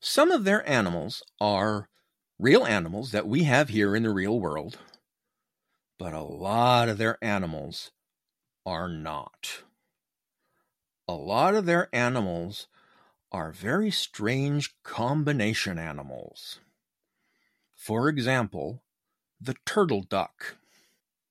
Some 0.00 0.30
of 0.30 0.44
their 0.44 0.66
animals 0.68 1.22
are 1.40 1.88
real 2.38 2.64
animals 2.64 3.12
that 3.12 3.28
we 3.28 3.44
have 3.44 3.68
here 3.68 3.94
in 3.94 4.02
the 4.02 4.10
real 4.10 4.40
world, 4.40 4.78
but 5.98 6.14
a 6.14 6.22
lot 6.22 6.88
of 6.88 6.96
their 6.96 7.18
animals 7.22 7.90
are 8.64 8.88
not. 8.88 9.62
A 11.06 11.12
lot 11.12 11.54
of 11.54 11.66
their 11.66 11.88
animals 11.92 12.68
are 13.32 13.52
very 13.52 13.90
strange 13.90 14.74
combination 14.82 15.78
animals. 15.78 16.58
For 17.74 18.08
example, 18.08 18.82
the 19.40 19.54
turtle 19.64 20.02
duck 20.02 20.56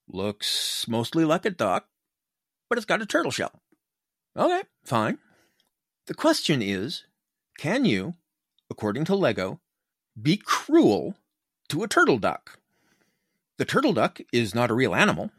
looks 0.08 0.88
mostly 0.88 1.26
like 1.26 1.46
a 1.46 1.50
duck, 1.50 1.88
but 2.68 2.78
it's 2.78 2.86
got 2.86 3.02
a 3.02 3.06
turtle 3.06 3.32
shell. 3.32 3.62
Okay, 4.36 4.64
fine. 4.84 5.18
The 6.08 6.14
question 6.14 6.62
is 6.62 7.04
can 7.58 7.86
you, 7.86 8.16
according 8.70 9.06
to 9.06 9.16
Lego, 9.16 9.60
be 10.20 10.38
cruel 10.38 11.16
to 11.68 11.84
a 11.84 11.88
turtle 11.88 12.18
duck? 12.18 12.60
The 13.58 13.66
turtle 13.66 13.94
duck 13.94 14.22
is 14.32 14.56
not 14.56 14.72
a 14.72 14.74
real 14.74 14.96
animal, 14.96 15.32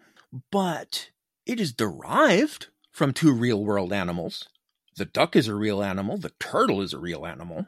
but 0.52 1.10
it 1.46 1.58
is 1.58 1.72
derived 1.72 2.66
from 2.92 3.12
two 3.12 3.32
real 3.32 3.64
world 3.64 3.92
animals. 3.92 4.48
The 4.96 5.04
duck 5.04 5.36
is 5.36 5.48
a 5.48 5.54
real 5.54 5.82
animal, 5.82 6.18
the 6.18 6.32
turtle 6.40 6.82
is 6.82 6.92
a 6.92 6.98
real 6.98 7.26
animal. 7.26 7.66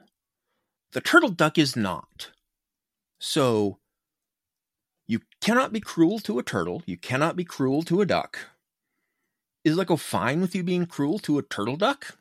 The 0.92 1.00
turtle 1.00 1.30
duck 1.30 1.56
is 1.56 1.76
not. 1.76 2.30
So, 3.18 3.78
you 5.06 5.20
cannot 5.40 5.72
be 5.72 5.80
cruel 5.80 6.18
to 6.20 6.38
a 6.38 6.42
turtle, 6.42 6.82
you 6.86 6.96
cannot 6.96 7.36
be 7.36 7.44
cruel 7.44 7.82
to 7.84 8.00
a 8.00 8.06
duck. 8.06 8.38
Is 9.64 9.76
Lego 9.76 9.96
fine 9.96 10.40
with 10.40 10.54
you 10.54 10.62
being 10.62 10.86
cruel 10.86 11.18
to 11.20 11.38
a 11.38 11.42
turtle 11.42 11.76
duck? 11.76 12.18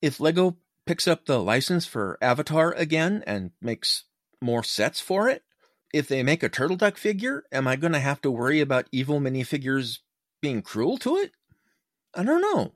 If 0.00 0.18
Lego 0.18 0.56
picks 0.86 1.06
up 1.06 1.26
the 1.26 1.40
license 1.40 1.86
for 1.86 2.18
Avatar 2.20 2.72
again 2.72 3.22
and 3.26 3.52
makes 3.60 4.04
more 4.40 4.64
sets 4.64 5.00
for 5.00 5.28
it, 5.28 5.44
if 5.92 6.08
they 6.08 6.22
make 6.22 6.42
a 6.42 6.48
turtle 6.48 6.76
duck 6.76 6.96
figure, 6.96 7.44
am 7.52 7.68
I 7.68 7.76
going 7.76 7.92
to 7.92 8.00
have 8.00 8.20
to 8.22 8.30
worry 8.30 8.60
about 8.60 8.88
evil 8.90 9.20
minifigures 9.20 9.98
being 10.40 10.62
cruel 10.62 10.98
to 10.98 11.16
it? 11.16 11.32
I 12.14 12.24
don't 12.24 12.42
know. 12.42 12.72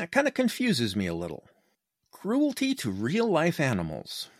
That 0.00 0.12
kind 0.12 0.26
of 0.26 0.32
confuses 0.32 0.96
me 0.96 1.06
a 1.08 1.12
little. 1.12 1.44
Cruelty 2.10 2.74
to 2.76 2.90
real 2.90 3.26
life 3.30 3.60
animals. 3.60 4.30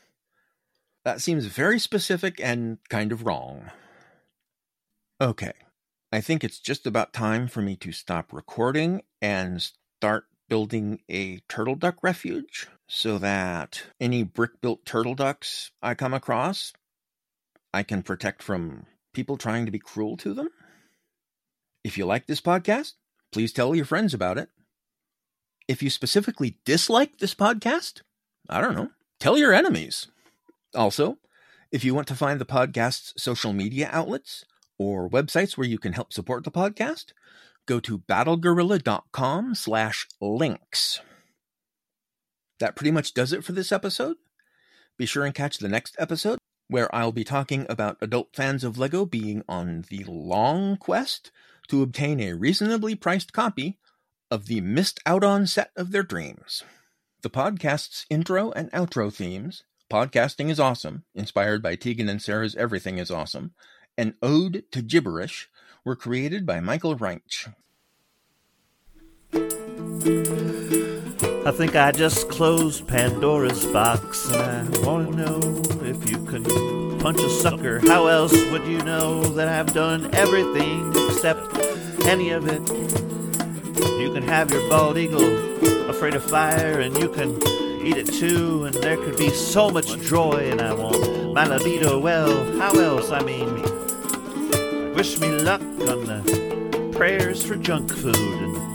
That 1.04 1.20
seems 1.20 1.44
very 1.44 1.78
specific 1.78 2.40
and 2.42 2.78
kind 2.88 3.12
of 3.12 3.26
wrong. 3.26 3.70
Okay, 5.20 5.52
I 6.10 6.22
think 6.22 6.42
it's 6.42 6.60
just 6.60 6.86
about 6.86 7.12
time 7.12 7.46
for 7.46 7.60
me 7.60 7.76
to 7.76 7.92
stop 7.92 8.32
recording 8.32 9.02
and 9.20 9.60
start 9.60 10.24
building 10.48 11.00
a 11.10 11.40
turtle 11.46 11.76
duck 11.76 12.02
refuge 12.02 12.66
so 12.88 13.18
that 13.18 13.82
any 14.00 14.22
brick 14.22 14.62
built 14.62 14.86
turtle 14.86 15.14
ducks 15.14 15.72
I 15.82 15.94
come 15.94 16.14
across 16.14 16.72
I 17.74 17.82
can 17.82 18.02
protect 18.02 18.42
from 18.42 18.86
people 19.12 19.36
trying 19.36 19.66
to 19.66 19.70
be 19.70 19.78
cruel 19.78 20.16
to 20.16 20.32
them. 20.32 20.48
If 21.84 21.98
you 21.98 22.06
like 22.06 22.26
this 22.26 22.40
podcast, 22.40 22.94
please 23.30 23.52
tell 23.52 23.74
your 23.74 23.84
friends 23.84 24.14
about 24.14 24.38
it. 24.38 24.48
If 25.70 25.84
you 25.84 25.88
specifically 25.88 26.56
dislike 26.64 27.18
this 27.18 27.32
podcast, 27.32 28.02
I 28.48 28.60
don't 28.60 28.74
know, 28.74 28.88
tell 29.20 29.38
your 29.38 29.52
enemies. 29.52 30.08
Also, 30.74 31.18
if 31.70 31.84
you 31.84 31.94
want 31.94 32.08
to 32.08 32.16
find 32.16 32.40
the 32.40 32.44
podcast's 32.44 33.12
social 33.16 33.52
media 33.52 33.88
outlets 33.92 34.44
or 34.78 35.08
websites 35.08 35.56
where 35.56 35.68
you 35.68 35.78
can 35.78 35.92
help 35.92 36.12
support 36.12 36.42
the 36.42 36.50
podcast, 36.50 37.12
go 37.66 37.78
to 37.78 38.00
battlegorilla.com 38.00 39.54
slash 39.54 40.08
links. 40.20 41.02
That 42.58 42.74
pretty 42.74 42.90
much 42.90 43.14
does 43.14 43.32
it 43.32 43.44
for 43.44 43.52
this 43.52 43.70
episode. 43.70 44.16
Be 44.98 45.06
sure 45.06 45.24
and 45.24 45.36
catch 45.36 45.58
the 45.58 45.68
next 45.68 45.94
episode 46.00 46.40
where 46.66 46.92
I'll 46.92 47.12
be 47.12 47.22
talking 47.22 47.64
about 47.68 47.96
adult 48.00 48.34
fans 48.34 48.64
of 48.64 48.76
LEGO 48.76 49.06
being 49.06 49.44
on 49.48 49.84
the 49.88 50.02
long 50.08 50.76
quest 50.78 51.30
to 51.68 51.84
obtain 51.84 52.18
a 52.18 52.32
reasonably 52.32 52.96
priced 52.96 53.32
copy 53.32 53.78
of 54.30 54.46
the 54.46 54.60
missed 54.60 55.00
out 55.04 55.24
on 55.24 55.46
set 55.46 55.70
of 55.76 55.90
their 55.90 56.02
dreams. 56.02 56.62
The 57.22 57.30
podcast's 57.30 58.06
intro 58.08 58.50
and 58.52 58.70
outro 58.72 59.12
themes, 59.12 59.64
Podcasting 59.90 60.50
is 60.50 60.60
Awesome, 60.60 61.02
inspired 61.16 61.62
by 61.62 61.74
Tegan 61.74 62.08
and 62.08 62.22
Sara's 62.22 62.54
Everything 62.54 62.98
is 62.98 63.10
Awesome, 63.10 63.52
and 63.98 64.14
Ode 64.22 64.62
to 64.70 64.82
Gibberish, 64.82 65.50
were 65.84 65.96
created 65.96 66.46
by 66.46 66.60
Michael 66.60 66.94
Reich. 66.94 67.48
I 71.44 71.50
think 71.52 71.74
I 71.74 71.90
just 71.90 72.28
closed 72.28 72.86
Pandora's 72.86 73.66
box, 73.66 74.30
and 74.30 74.76
I 74.76 74.80
want 74.86 75.10
to 75.10 75.16
know 75.16 75.62
if 75.84 76.08
you 76.08 76.24
can 76.24 76.44
punch 77.00 77.20
a 77.20 77.28
sucker. 77.28 77.80
How 77.80 78.06
else 78.06 78.32
would 78.50 78.64
you 78.66 78.78
know 78.82 79.22
that 79.34 79.48
I've 79.48 79.74
done 79.74 80.14
everything 80.14 80.92
except 81.08 81.58
any 82.06 82.30
of 82.30 82.46
it? 82.46 83.19
You 83.80 84.12
can 84.12 84.22
have 84.22 84.50
your 84.50 84.68
bald 84.68 84.98
eagle, 84.98 85.88
afraid 85.88 86.14
of 86.14 86.22
fire, 86.22 86.80
and 86.80 86.96
you 86.98 87.08
can 87.08 87.36
eat 87.82 87.96
it 87.96 88.12
too, 88.12 88.64
and 88.64 88.74
there 88.74 88.96
could 88.96 89.16
be 89.16 89.30
so 89.30 89.70
much 89.70 89.98
joy, 90.00 90.50
and 90.50 90.60
I 90.60 90.74
want 90.74 91.32
my 91.34 91.46
libido 91.46 91.98
well. 91.98 92.44
How 92.58 92.72
else? 92.72 93.10
I 93.10 93.22
mean, 93.22 93.62
wish 94.94 95.18
me 95.18 95.28
luck 95.30 95.62
on 95.62 96.04
the 96.04 96.92
prayers 96.94 97.42
for 97.44 97.56
junk 97.56 97.90
food 97.90 98.16
and 98.16 98.69